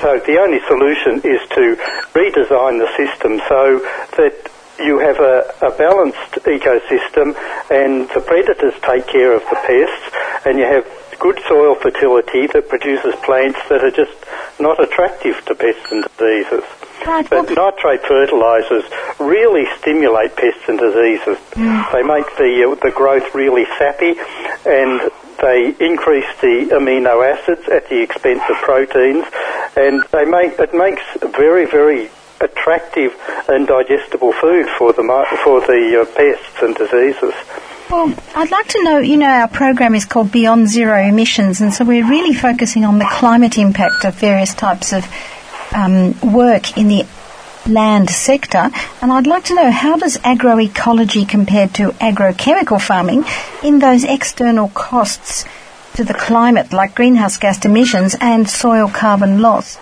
[0.00, 1.76] So the only solution is to
[2.12, 3.80] redesign the system so
[4.16, 7.34] that you have a, a balanced ecosystem
[7.70, 10.86] and the predators take care of the pests and you have
[11.18, 14.12] good soil fertility that produces plants that are just
[14.60, 16.64] not attractive to pests and diseases.
[17.06, 18.84] Right, But well, nitrate fertilizers
[19.18, 21.38] really stimulate pests and diseases.
[21.92, 24.14] They make the uh, the growth really sappy,
[24.64, 25.10] and
[25.40, 29.26] they increase the amino acids at the expense of proteins,
[29.76, 31.02] and they make it makes
[31.36, 32.10] very very
[32.44, 33.12] attractive
[33.48, 35.02] and digestible food for the
[35.42, 37.34] for the uh, pests and diseases.
[37.90, 41.72] Well, I'd like to know, you know, our program is called Beyond Zero Emissions, and
[41.72, 45.06] so we're really focusing on the climate impact of various types of
[45.74, 47.04] um, work in the
[47.66, 48.70] land sector.
[49.02, 53.24] And I'd like to know how does agroecology compare to agrochemical farming
[53.62, 55.44] in those external costs
[55.94, 59.78] to the climate, like greenhouse gas emissions and soil carbon loss?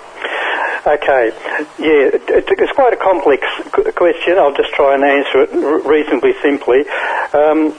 [0.84, 1.30] Okay,
[1.78, 3.46] yeah, it, it- it's quite a complex
[3.94, 4.36] question.
[4.38, 5.52] I'll just try and answer it
[5.86, 6.84] reasonably simply.
[7.32, 7.72] Um,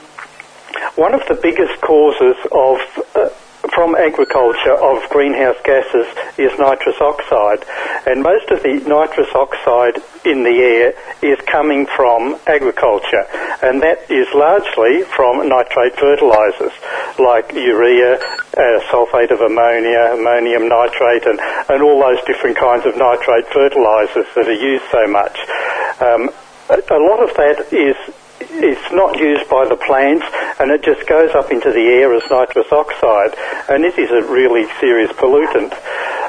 [0.96, 2.78] one of the biggest causes of
[3.14, 3.28] uh,
[3.72, 6.06] from agriculture of greenhouse gases
[6.38, 7.64] is nitrous oxide,
[8.06, 13.24] and most of the nitrous oxide in the air is coming from agriculture,
[13.62, 16.72] and that is largely from nitrate fertilizers
[17.18, 22.96] like urea, uh, sulfate of ammonia, ammonium nitrate, and, and all those different kinds of
[22.96, 25.38] nitrate fertilizers that are used so much.
[26.00, 26.30] Um,
[26.68, 27.96] a lot of that is
[28.62, 30.26] it's not used by the plants
[30.60, 33.34] and it just goes up into the air as nitrous oxide
[33.68, 35.70] and it is a really serious pollutant.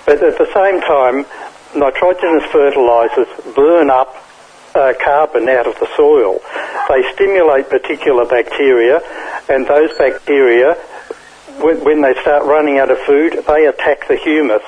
[0.05, 1.25] But at the same time,
[1.75, 4.15] nitrogenous fertilizers burn up
[4.73, 6.41] uh, carbon out of the soil.
[6.89, 9.01] They stimulate particular bacteria
[9.49, 10.75] and those bacteria
[11.61, 14.63] when, when they start running out of food, they attack the humus.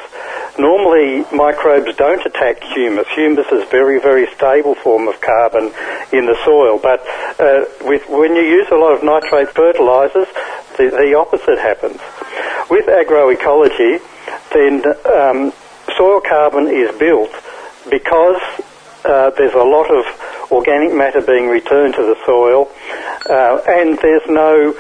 [0.58, 3.08] Normally, microbes don't attack humus.
[3.16, 5.72] Humus is a very, very stable form of carbon
[6.12, 6.80] in the soil.
[6.82, 7.06] But
[7.40, 10.28] uh, with, when you use a lot of nitrate fertilizers,
[10.78, 12.02] the, the opposite happens.
[12.70, 14.02] With agroecology,
[14.52, 15.54] then um,
[15.96, 17.32] soil carbon is built
[17.90, 18.42] because
[19.06, 20.06] uh, there's a lot of
[20.52, 22.68] organic matter being returned to the soil,
[23.30, 24.74] uh, and there's no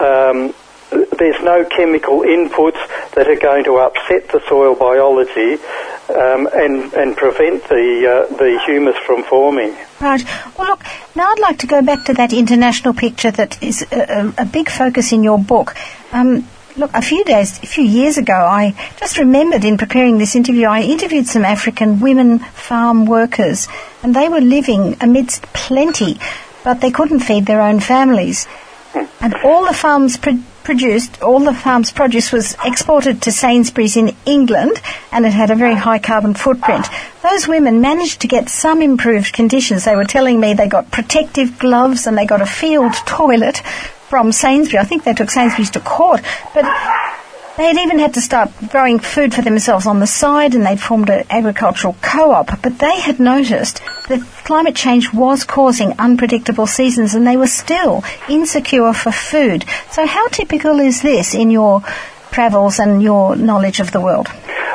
[0.00, 0.54] um,
[0.90, 2.78] there's no chemical inputs
[3.14, 5.62] that are going to upset the soil biology
[6.10, 9.74] um, and and prevent the uh, the humus from forming.
[10.00, 10.24] Right.
[10.56, 14.32] Well, look, now I'd like to go back to that international picture that is a,
[14.38, 15.74] a, a big focus in your book.
[16.12, 16.46] Um,
[16.78, 20.66] Look, a few days, a few years ago, I just remembered in preparing this interview,
[20.66, 23.66] I interviewed some African women farm workers,
[24.02, 26.20] and they were living amidst plenty,
[26.64, 28.46] but they couldn't feed their own families.
[29.22, 30.18] And all the farms
[30.66, 35.54] produced, all the farm's produce was exported to Sainsbury's in England, and it had a
[35.54, 36.84] very high carbon footprint.
[37.22, 39.84] Those women managed to get some improved conditions.
[39.84, 43.58] They were telling me they got protective gloves and they got a field toilet
[44.08, 44.80] from Sainsbury.
[44.80, 46.64] I think they took Sainsbury's to court, but
[47.56, 50.80] they had even had to start growing food for themselves on the side and they'd
[50.80, 52.62] formed an agricultural co-op.
[52.62, 58.04] But they had noticed that climate change was causing unpredictable seasons and they were still
[58.28, 59.64] insecure for food.
[59.90, 61.82] So how typical is this in your
[62.30, 64.28] travels and your knowledge of the world?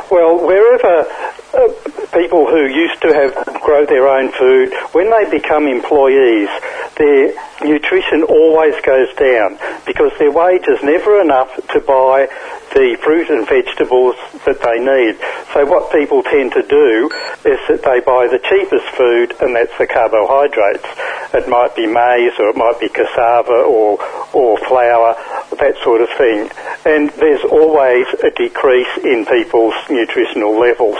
[0.09, 1.07] Well, wherever
[1.53, 1.67] uh,
[2.13, 6.49] people who used to have grow their own food, when they become employees,
[6.97, 12.27] their nutrition always goes down because their wage is never enough to buy
[12.73, 15.19] the fruit and vegetables that they need.
[15.53, 17.09] So what people tend to do
[17.43, 20.87] is that they buy the cheapest food and that's the carbohydrates.
[21.33, 23.99] It might be maize or it might be cassava or,
[24.33, 25.15] or flour,
[25.59, 26.49] that sort of thing.
[26.85, 30.97] And there's always a decrease in people's nutritional levels.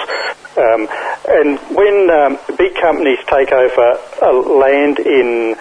[0.57, 0.88] Um,
[1.27, 3.99] and when um, big companies take over
[4.60, 5.55] land in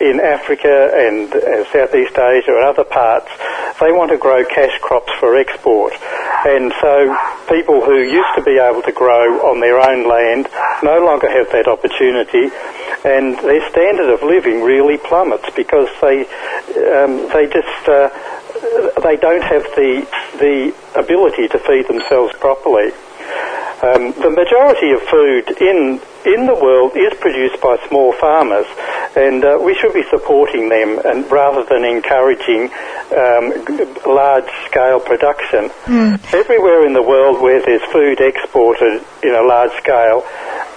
[0.00, 3.28] in Africa and uh, Southeast Asia and other parts,
[3.80, 5.92] they want to grow cash crops for export.
[6.44, 7.16] And so
[7.48, 10.48] people who used to be able to grow on their own land
[10.82, 12.48] no longer have that opportunity
[13.04, 16.24] and their standard of living really plummets because they,
[16.96, 18.08] um, they just, uh,
[19.02, 20.06] they don't have the,
[20.40, 22.92] the ability to feed themselves properly.
[23.82, 28.66] Um, the majority of food in in the world is produced by small farmers,
[29.16, 32.68] and uh, we should be supporting them, and rather than encouraging
[33.16, 33.56] um,
[34.04, 35.70] large-scale production.
[35.88, 36.20] Mm.
[36.34, 40.26] Everywhere in the world where there's food exported in a large scale,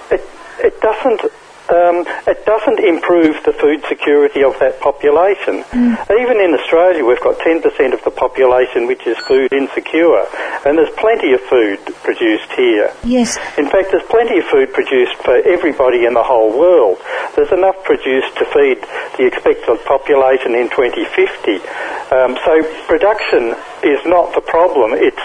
[0.10, 0.24] it
[0.60, 1.30] it doesn't
[1.70, 5.64] um, it doesn't improve the food security of that population.
[5.72, 5.96] Mm.
[6.12, 10.26] Even in Australia, we've got 10% of the population which is food insecure,
[10.66, 12.92] and there's plenty of food produced here.
[13.04, 13.38] Yes.
[13.58, 16.98] In fact, there's plenty of food produced for everybody in the whole world.
[17.36, 18.84] There's enough produced to feed
[19.18, 21.64] the expected population in 2050.
[22.12, 24.92] Um, so production is not the problem.
[24.94, 25.24] It's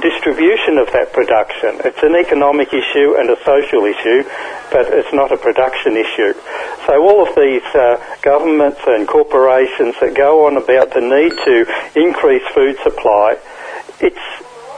[0.00, 1.80] distribution of that production.
[1.84, 4.24] It's an economic issue and a social issue,
[4.70, 6.34] but it's not a production issue.
[6.86, 11.56] So all of these uh, governments and corporations that go on about the need to
[11.94, 13.38] increase food supply,
[14.00, 14.26] it's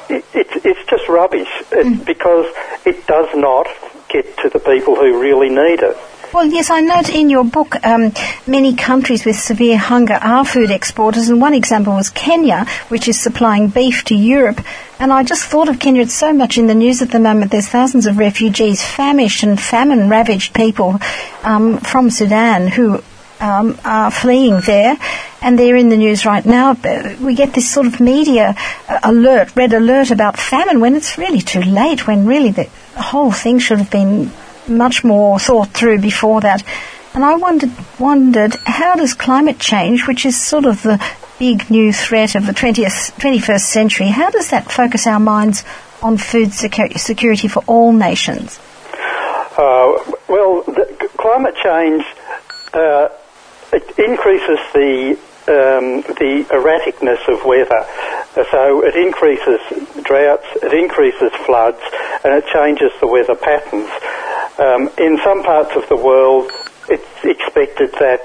[0.09, 2.05] it, it, it's just rubbish mm.
[2.05, 2.47] because
[2.87, 3.67] it does not
[4.09, 5.97] get to the people who really need it.
[6.31, 8.13] Well, yes, I note in your book um,
[8.47, 13.19] many countries with severe hunger are food exporters, and one example was Kenya, which is
[13.19, 14.61] supplying beef to Europe.
[15.01, 17.51] And I just thought of Kenya, it's so much in the news at the moment.
[17.51, 21.01] There's thousands of refugees, famished and famine ravaged people
[21.45, 23.03] um, from Sudan who
[23.41, 24.99] um, are fleeing there,
[25.41, 26.75] and they're in the news right now.
[27.23, 28.55] We get this sort of media
[28.87, 33.33] uh, alert, red alert about famine when it's really too late, when really the whole
[33.33, 34.31] thing should have been
[34.69, 36.63] much more thought through before that.
[37.15, 41.03] And I wondered, wondered how does climate change, which is sort of the
[41.39, 45.65] big new threat of the 20th, 21st century, how does that focus our minds
[46.03, 48.59] on food security for all nations?
[49.57, 50.63] Uh, well,
[51.17, 52.05] climate change
[52.75, 53.09] uh,
[53.73, 57.87] it increases the um, the erraticness of weather.
[58.51, 59.61] So it increases
[60.05, 61.81] droughts, it increases floods,
[62.25, 63.91] and it changes the weather patterns.
[64.59, 66.51] Um, in some parts of the world,
[66.89, 68.23] it's expected that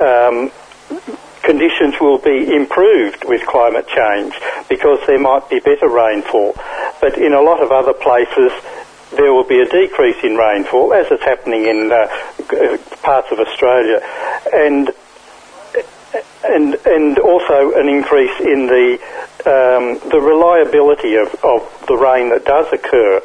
[0.00, 0.50] um,
[1.42, 4.34] conditions will be improved with climate change
[4.68, 6.54] because there might be better rainfall.
[7.00, 8.52] But in a lot of other places,
[9.12, 12.08] there will be a decrease in rainfall, as is happening in uh,
[13.02, 14.00] parts of Australia,
[14.52, 14.90] and
[16.44, 18.98] and and also an increase in the
[19.46, 23.20] um, the reliability of, of the rain that does occur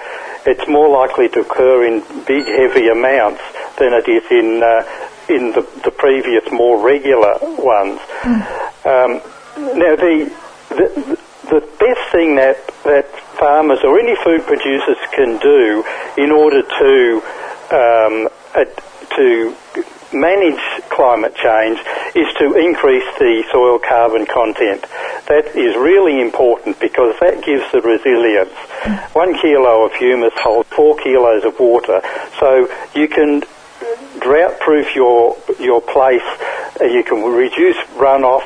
[0.46, 3.42] it's more likely to occur in big, heavy amounts
[3.78, 4.84] than it is in uh,
[5.30, 8.00] in the, the previous, more regular ones.
[8.22, 8.42] Mm.
[8.86, 9.12] Um,
[9.78, 10.32] now, the,
[10.70, 13.06] the the best thing that that
[13.38, 15.84] farmers or any food producers can do
[16.18, 17.22] in order to
[17.72, 18.30] um,
[19.16, 19.56] to
[20.14, 21.80] manage climate change
[22.14, 24.84] is to increase the soil carbon content.
[25.32, 28.52] That is really important because that gives the resilience.
[29.16, 32.02] One kilo of humus holds four kilos of water,
[32.38, 33.44] so you can
[34.20, 36.28] drought proof your your place.
[36.82, 38.44] You can reduce runoff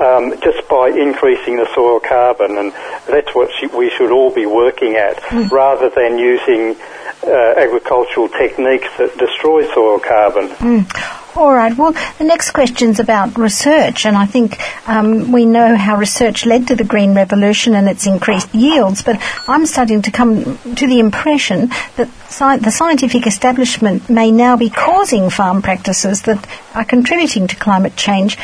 [0.00, 2.72] um, just by increasing the soil carbon, and
[3.12, 5.50] that's what we should all be working at, mm.
[5.50, 6.80] rather than using
[7.24, 10.48] uh, agricultural techniques that destroy soil carbon.
[10.48, 11.36] Mm.
[11.36, 11.76] All right.
[11.76, 14.58] Well, the next question's about research, and I think
[14.88, 19.02] um, we know how research led to the Green Revolution and its increased yields.
[19.02, 24.56] But I'm starting to come to the impression that sci- the scientific establishment may now
[24.56, 26.44] be causing farm practices that
[26.74, 28.36] are contributing to climate change.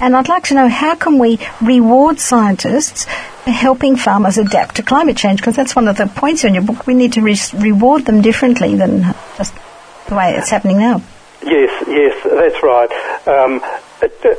[0.00, 3.04] And I'd like to know how can we reward scientists
[3.44, 5.40] for helping farmers adapt to climate change?
[5.40, 6.86] Because that's one of the points in your book.
[6.86, 9.54] We need to re- reward them differently than just
[10.08, 11.02] the way it's happening now.
[11.42, 12.90] Yes, yes, that's right.
[13.26, 13.62] Um,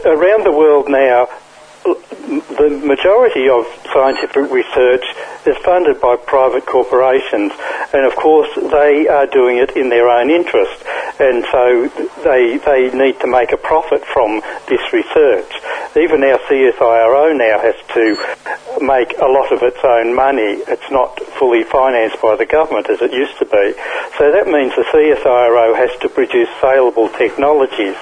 [0.06, 1.28] around the world now,
[1.84, 5.04] the majority of scientific research
[5.46, 7.52] is funded by private corporations,
[7.94, 10.84] and of course they are doing it in their own interest,
[11.22, 11.86] and so
[12.26, 15.54] they they need to make a profit from this research.
[15.96, 18.18] Even our CSIRO now has to
[18.82, 20.66] make a lot of its own money.
[20.66, 23.78] It's not fully financed by the government as it used to be.
[24.18, 27.98] So that means the CSIRO has to produce saleable technologies,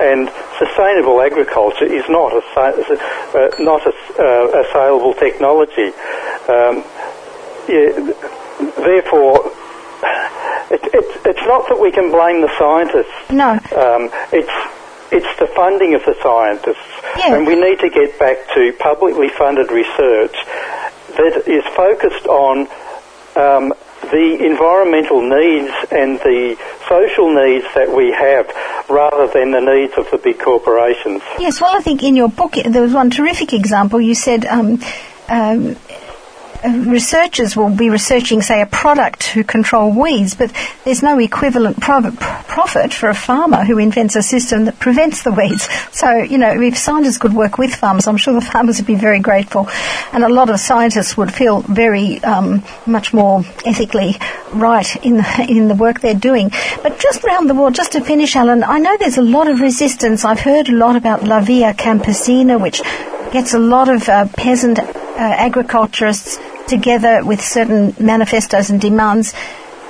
[0.00, 5.88] and sustainable agriculture is not a uh, not a, uh, a, saleable technology.
[6.52, 6.84] Um,
[7.68, 8.12] yeah,
[8.76, 9.52] therefore,
[10.70, 13.30] it, it, it's not that we can blame the scientists.
[13.30, 13.52] No.
[13.52, 14.52] Um, it's
[15.10, 16.84] it's the funding of the scientists,
[17.16, 17.34] yeah.
[17.34, 20.36] and we need to get back to publicly funded research
[21.16, 22.68] that is focused on
[23.36, 23.72] um,
[24.10, 26.56] the environmental needs and the
[26.88, 28.46] social needs that we have
[28.88, 31.22] rather than the needs of the big corporations.
[31.38, 34.00] Yes, well, I think in your book there was one terrific example.
[34.00, 34.80] You said um,
[35.28, 35.76] um,
[36.64, 40.52] researchers will be researching, say, a product to control weeds, but
[40.84, 45.68] there's no equivalent profit for a farmer who invents a system that prevents the weeds.
[45.92, 48.96] So, you know, if scientists could work with farmers, I'm sure the farmers would be
[48.96, 49.68] very grateful,
[50.12, 54.16] and a lot of scientists would feel very um, much more ethically
[54.52, 56.50] right in the, in the work they're doing.
[56.82, 59.60] But just around the world, just to finish, Alan, I know there's a lot of
[59.60, 60.24] resistance.
[60.24, 62.82] I've heard a lot about La Via Campesina, which
[63.32, 64.84] gets a lot of uh, peasant uh,
[65.18, 66.38] agriculturists
[66.68, 69.34] together with certain manifestos and demands.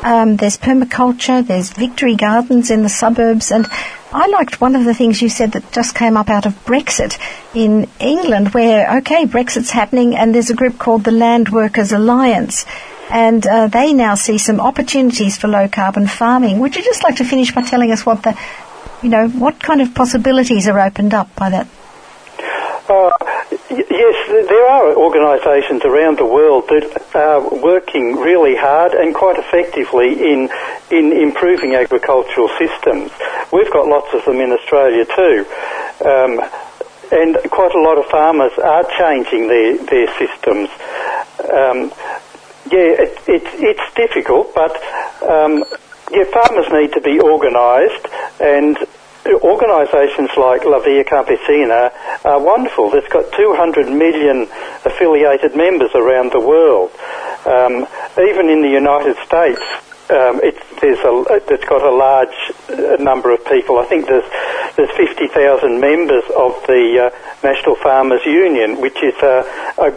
[0.03, 3.67] Um, there's permaculture, there's victory gardens in the suburbs, and
[4.13, 7.19] I liked one of the things you said that just came up out of Brexit
[7.53, 12.65] in England, where, okay, Brexit's happening, and there's a group called the Land Workers Alliance,
[13.11, 16.61] and uh, they now see some opportunities for low carbon farming.
[16.61, 18.39] Would you just like to finish by telling us what the,
[19.03, 21.67] you know, what kind of possibilities are opened up by that?
[22.89, 23.11] Uh,
[23.71, 24.17] yes,
[24.49, 30.49] there are organisations around the world that are working really hard and quite effectively in
[30.91, 33.13] in improving agricultural systems.
[33.53, 35.45] We've got lots of them in Australia too.
[36.01, 36.41] Um,
[37.13, 40.69] and quite a lot of farmers are changing their, their systems.
[41.45, 41.93] Um,
[42.73, 44.77] yeah, it, it, it's difficult, but
[45.23, 45.65] um,
[46.11, 48.07] yeah, farmers need to be organised
[48.41, 48.79] and
[49.29, 51.93] organisations like La Via Campesina
[52.25, 52.95] are wonderful.
[52.95, 54.49] It's got 200 million
[54.85, 56.91] affiliated members around the world.
[57.45, 57.87] Um,
[58.19, 59.61] even in the United States,
[60.11, 62.37] um, it, there's a, it's got a large
[62.71, 63.79] uh, number of people.
[63.79, 64.25] I think there's
[64.77, 69.45] there's 50,000 members of the uh, National Farmers Union, which is a,
[69.79, 69.93] a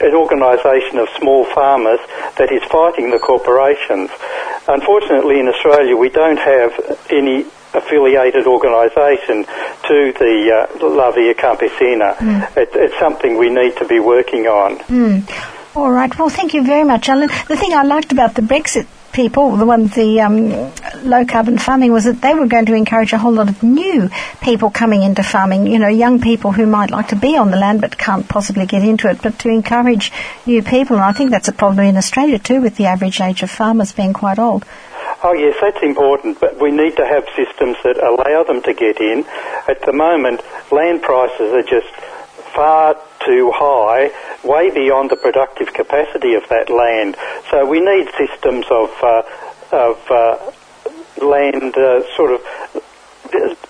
[0.00, 2.00] an organisation of small farmers
[2.36, 4.10] that is fighting the corporations.
[4.66, 6.72] Unfortunately, in Australia, we don't have
[7.10, 12.14] any affiliated organisation to the uh, La Via Campesina.
[12.16, 12.56] Mm.
[12.56, 14.78] It, it's something we need to be working on.
[14.78, 15.76] Mm.
[15.76, 16.16] All right.
[16.18, 17.28] Well, thank you very much, Alan.
[17.48, 20.50] The thing I liked about the Brexit people, the one the um,
[21.08, 24.10] low carbon farming, was that they were going to encourage a whole lot of new
[24.40, 25.66] people coming into farming.
[25.66, 28.66] You know, young people who might like to be on the land but can't possibly
[28.66, 30.12] get into it, but to encourage
[30.46, 30.96] new people.
[30.96, 33.92] And I think that's a problem in Australia too, with the average age of farmers
[33.92, 34.64] being quite old.
[35.26, 39.00] Oh yes, that's important, but we need to have systems that allow them to get
[39.00, 39.24] in.
[39.66, 41.88] At the moment, land prices are just
[42.54, 42.94] far
[43.24, 44.10] too high,
[44.46, 47.16] way beyond the productive capacity of that land.
[47.50, 49.22] So we need systems of uh,
[49.72, 50.52] of uh,
[51.24, 52.42] land uh, sort of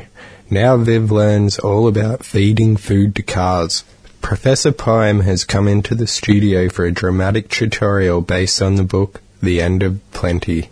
[0.49, 3.83] Now Viv learns all about feeding food to cars.
[4.21, 9.21] Professor Pym has come into the studio for a dramatic tutorial based on the book
[9.41, 10.69] The End of Plenty.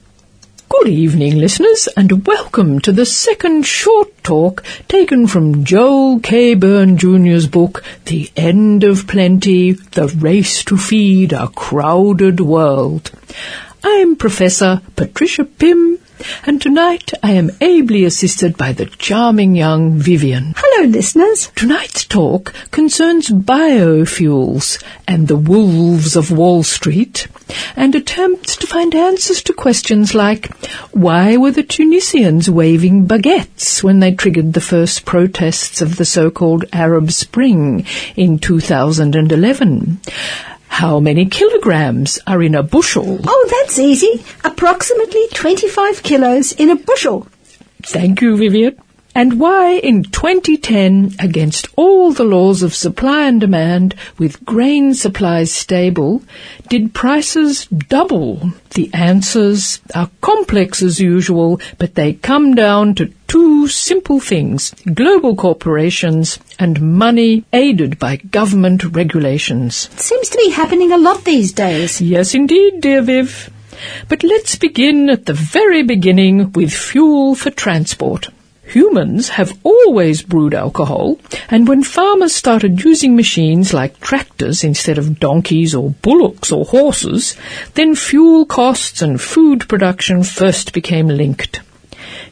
[0.70, 6.56] Good evening, listeners, and welcome to the second short talk taken from Joel K.
[6.56, 13.12] Bourne Jr.'s book, The End of Plenty The Race to Feed a Crowded World.
[13.82, 16.00] I'm Professor Patricia Pym,
[16.46, 20.54] and tonight I am ably assisted by the charming young Vivian.
[20.56, 21.52] Hello, listeners.
[21.56, 27.28] Tonight's talk concerns biofuels and the wolves of Wall Street
[27.76, 30.54] and attempts to find answers to questions like
[30.92, 36.66] why were the Tunisians waving baguettes when they triggered the first protests of the so-called
[36.74, 40.00] Arab Spring in 2011?
[40.68, 43.20] How many kilograms are in a bushel?
[43.24, 44.24] Oh, that's easy.
[44.44, 47.28] Approximately 25 kilos in a bushel.
[47.84, 48.78] Thank you, Vivian.
[49.18, 55.52] And why in 2010, against all the laws of supply and demand, with grain supplies
[55.52, 56.22] stable,
[56.70, 58.52] did prices double?
[58.76, 65.36] The answers are complex as usual, but they come down to two simple things global
[65.36, 69.90] corporations and money aided by government regulations.
[69.94, 72.00] It seems to be happening a lot these days.
[72.00, 73.50] Yes, indeed, dear Viv.
[74.10, 78.30] But let's begin at the very beginning with fuel for transport.
[78.68, 81.18] Humans have always brewed alcohol,
[81.50, 87.36] and when farmers started using machines like tractors instead of donkeys or bullocks or horses,
[87.76, 91.62] then fuel costs and food production first became linked.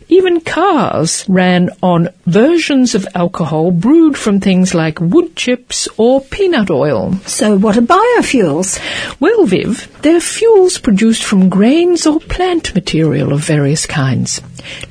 [0.08, 6.70] Even cars ran on versions of alcohol brewed from things like wood chips or peanut
[6.70, 7.14] oil.
[7.26, 8.80] So what are biofuels?
[9.20, 14.42] Well, Viv, they're fuels produced from grains or plant material of various kinds.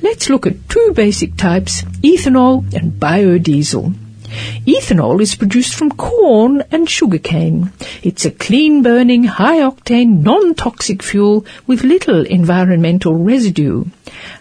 [0.01, 3.93] Let's look at two basic types, ethanol and biodiesel.
[4.65, 7.71] Ethanol is produced from corn and sugarcane.
[8.03, 13.85] It's a clean burning, high octane, non toxic fuel with little environmental residue.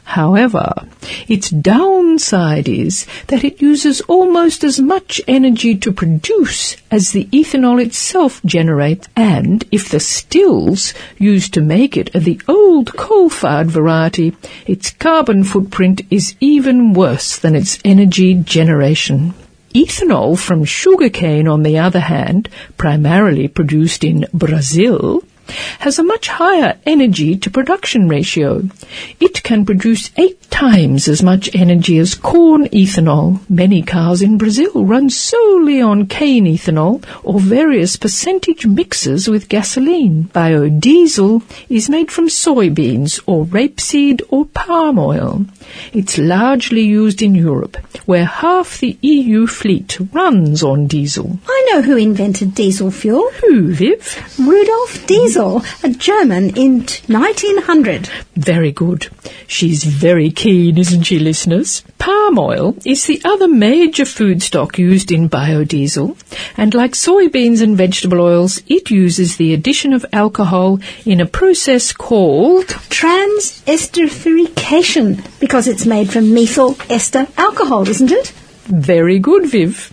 [0.05, 0.87] However,
[1.29, 7.83] its downside is that it uses almost as much energy to produce as the ethanol
[7.83, 14.37] itself generates, and if the stills used to make it are the old coal-fired variety,
[14.67, 19.35] its carbon footprint is even worse than its energy generation.
[19.75, 25.25] Ethanol from sugarcane, on the other hand, primarily produced in Brazil,
[25.81, 28.63] has a much higher energy to production ratio.
[29.21, 33.41] It can produce eight times as much energy as corn ethanol.
[33.51, 40.31] Many cars in Brazil run solely on cane ethanol or various percentage mixes with gasoline.
[40.33, 45.45] Biodiesel is made from soybeans or rapeseed or palm oil.
[45.93, 47.77] It's largely used in Europe,
[48.07, 51.39] where half the EU fleet runs on diesel.
[51.49, 53.29] I know who invented diesel fuel.
[53.41, 54.39] Who, Viv?
[54.39, 58.09] Rudolf Diesel, a German in 1900.
[58.37, 59.09] Very good.
[59.47, 61.83] She's very keen, isn't she, listeners?
[61.99, 66.17] Palm oil is the other major food stock used in biodiesel,
[66.57, 71.93] and like soybeans and vegetable oils, it uses the addition of alcohol in a process
[71.93, 78.33] called Transesterification, because it's made from methyl ester alcohol, isn't it?
[78.67, 79.91] Very good, Viv.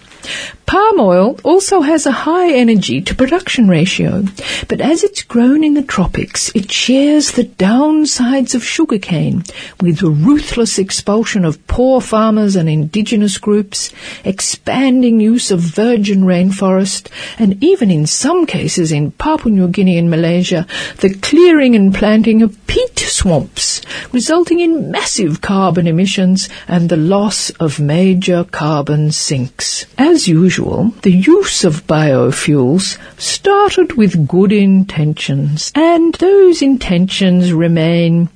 [0.71, 4.23] Palm oil also has a high energy to production ratio,
[4.69, 9.43] but as it's grown in the tropics, it shares the downsides of sugarcane
[9.81, 13.91] with the ruthless expulsion of poor farmers and indigenous groups,
[14.23, 20.09] expanding use of virgin rainforest, and even in some cases in Papua New Guinea and
[20.09, 20.65] Malaysia,
[20.99, 23.81] the clearing and planting of peat swamps,
[24.13, 29.85] resulting in massive carbon emissions and the loss of major carbon sinks.
[29.97, 38.29] As usual, the use of biofuels started with good intentions, and those intentions remain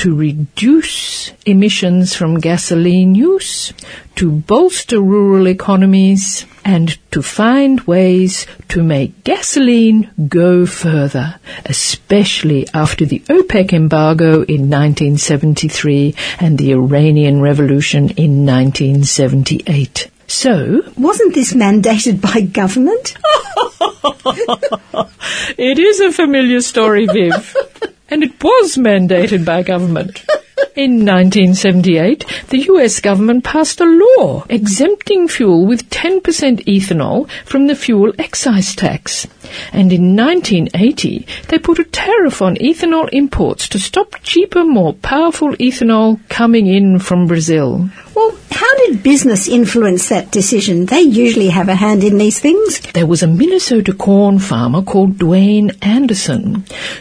[0.00, 3.72] to reduce emissions from gasoline use,
[4.14, 13.04] to bolster rural economies, and to find ways to make gasoline go further, especially after
[13.04, 20.08] the OPEC embargo in 1973 and the Iranian Revolution in 1978.
[20.30, 23.16] So, wasn't this mandated by government?
[25.58, 27.56] it is a familiar story, Viv.
[28.08, 30.24] and it was mandated by government.
[30.76, 36.22] In 1978, the US government passed a law exempting fuel with 10%
[36.64, 39.26] ethanol from the fuel excise tax.
[39.72, 45.56] And in 1980, they put a tariff on ethanol imports to stop cheaper, more powerful
[45.56, 47.90] ethanol coming in from Brazil.
[48.14, 50.86] Well, how did business influence that decision?
[50.86, 52.80] They usually have a hand in these things.
[52.92, 56.20] There was a Minnesota corn farmer called Dwayne Andreas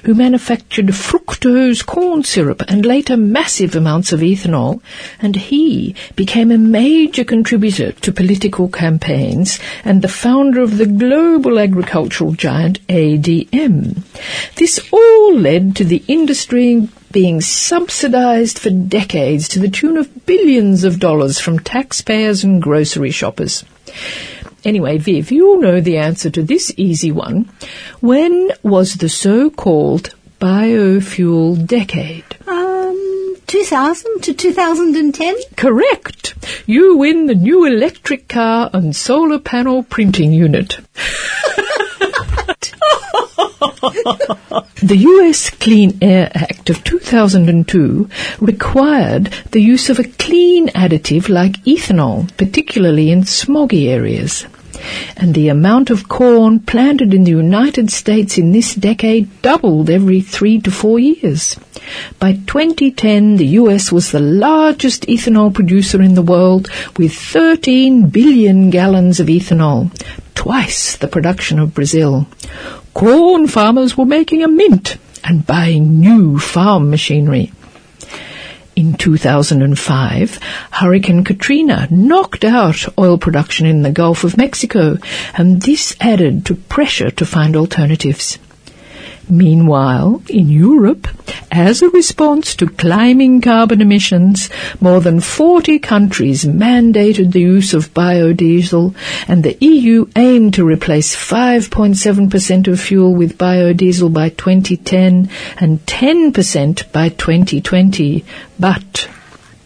[0.03, 4.81] who manufactured fructose corn syrup and later massive amounts of ethanol,
[5.19, 11.59] and he became a major contributor to political campaigns and the founder of the global
[11.59, 14.03] agricultural giant ADM.
[14.55, 20.83] This all led to the industry being subsidized for decades to the tune of billions
[20.83, 23.63] of dollars from taxpayers and grocery shoppers.
[24.65, 27.49] Anyway, Viv, you'll know the answer to this easy one.
[28.01, 32.25] When was the so-called biofuel decade?
[32.47, 35.35] Um, 2000 to 2010?
[35.55, 36.35] Correct.
[36.65, 40.79] You win the new electric car and solar panel printing unit.
[44.81, 48.09] the US Clean Air Act of 2002
[48.39, 54.45] required the use of a clean additive like ethanol, particularly in smoggy areas.
[55.17, 60.21] And the amount of corn planted in the United States in this decade doubled every
[60.21, 61.57] three to four years.
[62.19, 68.69] By 2010, the US was the largest ethanol producer in the world with 13 billion
[68.69, 69.91] gallons of ethanol,
[70.39, 72.25] twice the production of Brazil.
[72.93, 77.51] Corn farmers were making a mint and buying new farm machinery.
[78.73, 80.39] In 2005,
[80.71, 84.97] Hurricane Katrina knocked out oil production in the Gulf of Mexico,
[85.33, 88.39] and this added to pressure to find alternatives.
[89.29, 91.07] Meanwhile, in Europe,
[91.51, 94.49] as a response to climbing carbon emissions,
[94.81, 98.95] more than 40 countries mandated the use of biodiesel,
[99.27, 106.91] and the EU aimed to replace 5.7% of fuel with biodiesel by 2010 and 10%
[106.91, 108.25] by 2020.
[108.59, 109.07] But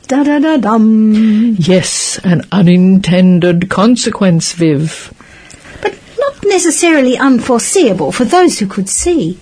[0.05, 1.55] Da da da dum.
[1.57, 5.12] Yes, an unintended consequence, Viv.
[6.45, 9.39] Necessarily unforeseeable for those who could see.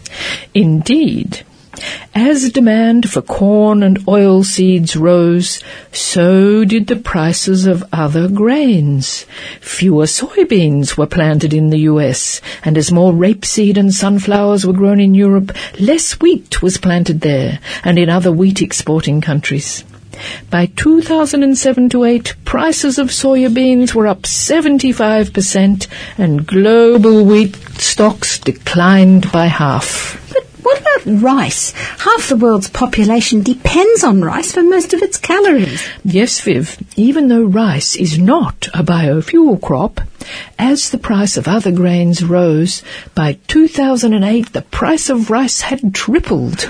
[0.54, 1.46] Indeed.
[2.14, 9.26] As demand for corn and oil seeds rose, so did the prices of other grains.
[9.62, 15.00] Fewer soybeans were planted in the US, and as more rapeseed and sunflowers were grown
[15.00, 19.84] in Europe, less wheat was planted there and in other wheat exporting countries.
[20.50, 28.40] By 2007 to 8, prices of soya beans were up 75% and global wheat stocks
[28.40, 30.18] declined by half.
[30.34, 31.72] But what about rice?
[31.72, 35.84] Half the world's population depends on rice for most of its calories.
[36.04, 40.02] Yes, Viv, even though rice is not a biofuel crop,
[40.60, 42.84] as the price of other grains rose,
[43.16, 46.70] by 2008 the price of rice had tripled.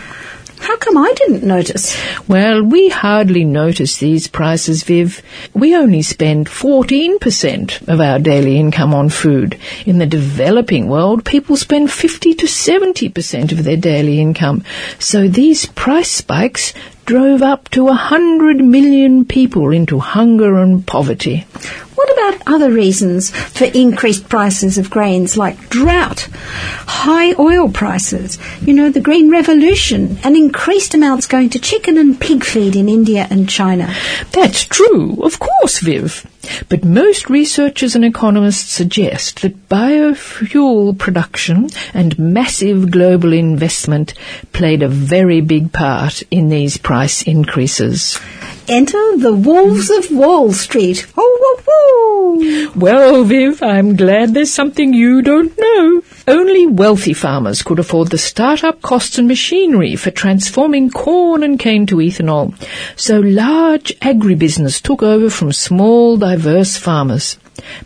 [0.61, 1.97] How come I didn't notice?
[2.27, 5.21] Well, we hardly notice these prices, Viv.
[5.53, 9.57] We only spend 14% of our daily income on food.
[9.87, 14.63] In the developing world, people spend 50 to 70% of their daily income.
[14.99, 16.73] So these price spikes
[17.05, 21.45] drove up to 100 million people into hunger and poverty.
[22.01, 28.73] What about other reasons for increased prices of grains like drought, high oil prices, you
[28.73, 33.27] know, the Green Revolution, and increased amounts going to chicken and pig feed in India
[33.29, 33.93] and China?
[34.31, 36.25] That's true, of course, Viv.
[36.69, 44.15] But most researchers and economists suggest that biofuel production and massive global investment
[44.53, 48.19] played a very big part in these price increases.
[48.71, 51.05] Enter the wolves of Wall Street.
[52.73, 56.01] Well, Viv, I'm glad there's something you don't know.
[56.25, 61.85] Only wealthy farmers could afford the start-up costs and machinery for transforming corn and cane
[61.87, 62.53] to ethanol.
[62.95, 67.37] So large agribusiness took over from small, diverse farmers.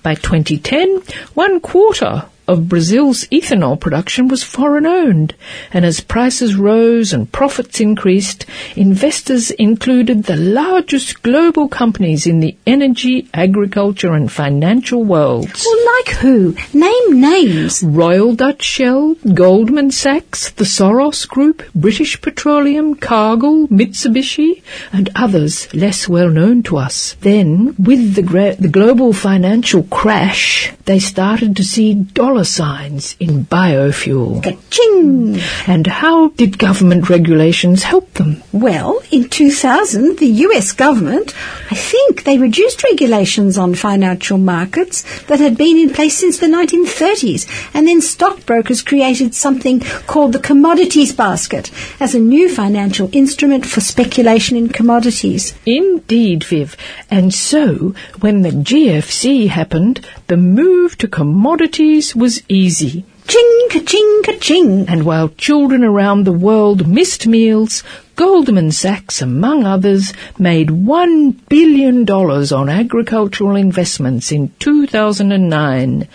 [0.04, 1.02] By 2010,
[1.34, 5.34] one quarter of Brazil's ethanol production was foreign owned,
[5.72, 12.56] and as prices rose and profits increased, investors included the largest global companies in the
[12.68, 15.66] energy, agriculture, and financial worlds.
[15.66, 16.56] Well, like who?
[16.74, 17.84] Name names.
[17.84, 26.08] Royal Dutch Shell, Goldman Sachs, the Soros Group, British Petroleum, Cargill, Mitsubishi, and others less
[26.08, 27.16] well known to us.
[27.22, 33.46] Then, with the, gra- the global financial crash, they started to see dollar signs in
[33.46, 34.44] biofuel.
[34.44, 35.40] Ka-ching!
[35.68, 38.44] And how did government regulations help them?
[38.52, 41.34] Well, in 2000, the US government,
[41.72, 46.48] I think they reduced regulations on financial markets that had been in place since the
[46.48, 53.66] 1930s, and then stockbrokers created something called the commodities basket as a new financial instrument
[53.66, 55.56] for speculation in commodities.
[55.66, 56.78] Indeed, Viv.
[57.10, 63.06] And so, when the GFC happened, the move to commodities was easy.
[63.28, 64.88] Ching, ka-ching, ka-ching.
[64.88, 67.84] And while children around the world missed meals,
[68.16, 76.08] Goldman Sachs, among others, made $1 billion on agricultural investments in 2009.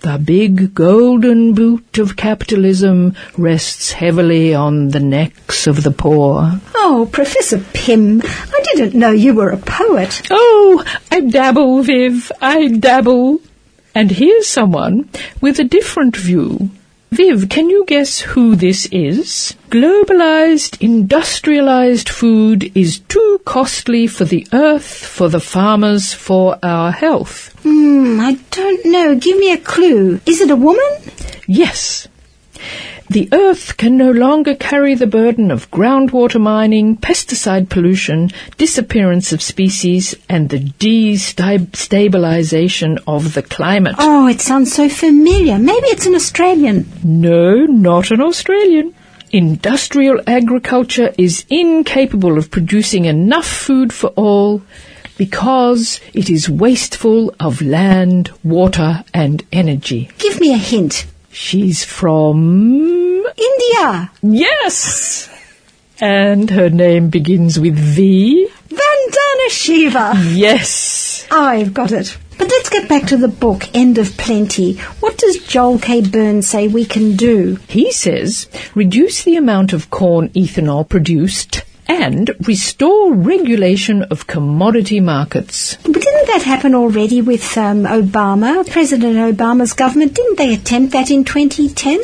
[0.00, 6.60] The big golden boot of capitalism rests heavily on the necks of the poor.
[6.74, 10.22] Oh, Professor Pym, I didn't know you were a poet.
[10.30, 13.40] Oh, I dabble, Viv, I dabble.
[13.98, 15.08] And here's someone
[15.40, 16.70] with a different view.
[17.10, 19.56] Viv, can you guess who this is?
[19.70, 27.52] Globalized, industrialized food is too costly for the earth, for the farmers, for our health.
[27.64, 29.16] Hmm, I don't know.
[29.16, 30.20] Give me a clue.
[30.26, 30.90] Is it a woman?
[31.48, 32.06] Yes.
[33.10, 39.40] The earth can no longer carry the burden of groundwater mining, pesticide pollution, disappearance of
[39.40, 43.94] species, and the destabilization of the climate.
[43.98, 45.58] Oh, it sounds so familiar.
[45.58, 46.86] Maybe it's an Australian.
[47.02, 48.94] No, not an Australian.
[49.30, 54.60] Industrial agriculture is incapable of producing enough food for all
[55.16, 60.10] because it is wasteful of land, water, and energy.
[60.18, 61.06] Give me a hint.
[61.40, 64.10] She's from India.
[64.22, 65.30] Yes!
[66.00, 68.48] And her name begins with V.
[68.68, 70.12] Vandana Shiva.
[70.32, 71.28] Yes.
[71.30, 72.18] I've got it.
[72.38, 74.78] But let's get back to the book, End of Plenty.
[74.98, 76.02] What does Joel K.
[76.02, 77.56] Burns say we can do?
[77.68, 85.76] He says reduce the amount of corn ethanol produced and restore regulation of commodity markets.
[85.76, 90.14] But didn't that happen already with um, Obama, President Obama's government?
[90.14, 91.98] Didn't they attempt that in 2010?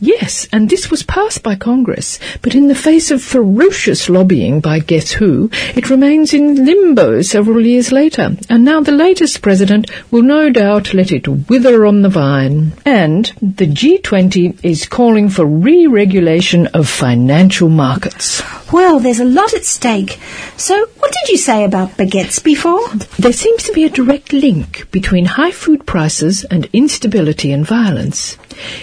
[0.00, 4.78] Yes, and this was passed by Congress, but in the face of ferocious lobbying by
[4.78, 10.22] guess who, it remains in limbo several years later, and now the latest president will
[10.22, 12.72] no doubt let it wither on the vine.
[12.86, 18.42] And the G20 is calling for re-regulation of financial markets.
[18.72, 20.18] Well, there's a lot at stake.
[20.56, 22.88] So, what did you say about baguettes before?
[23.18, 28.36] There seems to be a direct link between high food prices and instability and violence.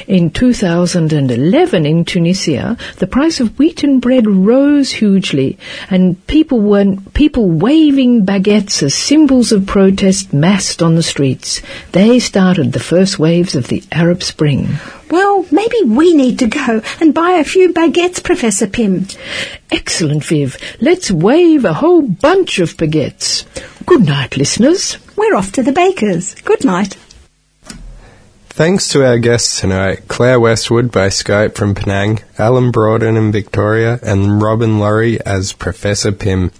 [0.07, 5.57] In 2011 in Tunisia, the price of wheat and bread rose hugely,
[5.89, 11.61] and people were people waving baguettes as symbols of protest massed on the streets.
[11.91, 14.67] They started the first waves of the Arab Spring.
[15.09, 19.05] Well, maybe we need to go and buy a few baguettes, Professor Pym.
[19.71, 20.57] Excellent, Viv.
[20.81, 23.45] Let's wave a whole bunch of baguettes.
[23.85, 24.97] Good night, listeners.
[25.15, 26.33] We're off to the baker's.
[26.35, 26.97] Good night.
[28.55, 33.99] Thanks to our guests tonight, Claire Westwood by Skype from Penang, Alan Broughton in Victoria,
[34.03, 36.51] and Robin Laurie as Professor Pym.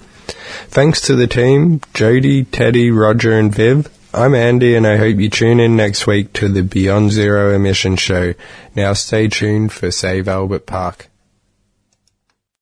[0.69, 3.95] Thanks to the team, Jody, Teddy, Roger, and Viv.
[4.11, 7.95] I'm Andy, and I hope you tune in next week to the Beyond Zero Emission
[7.95, 8.33] Show.
[8.75, 11.09] Now stay tuned for Save Albert Park.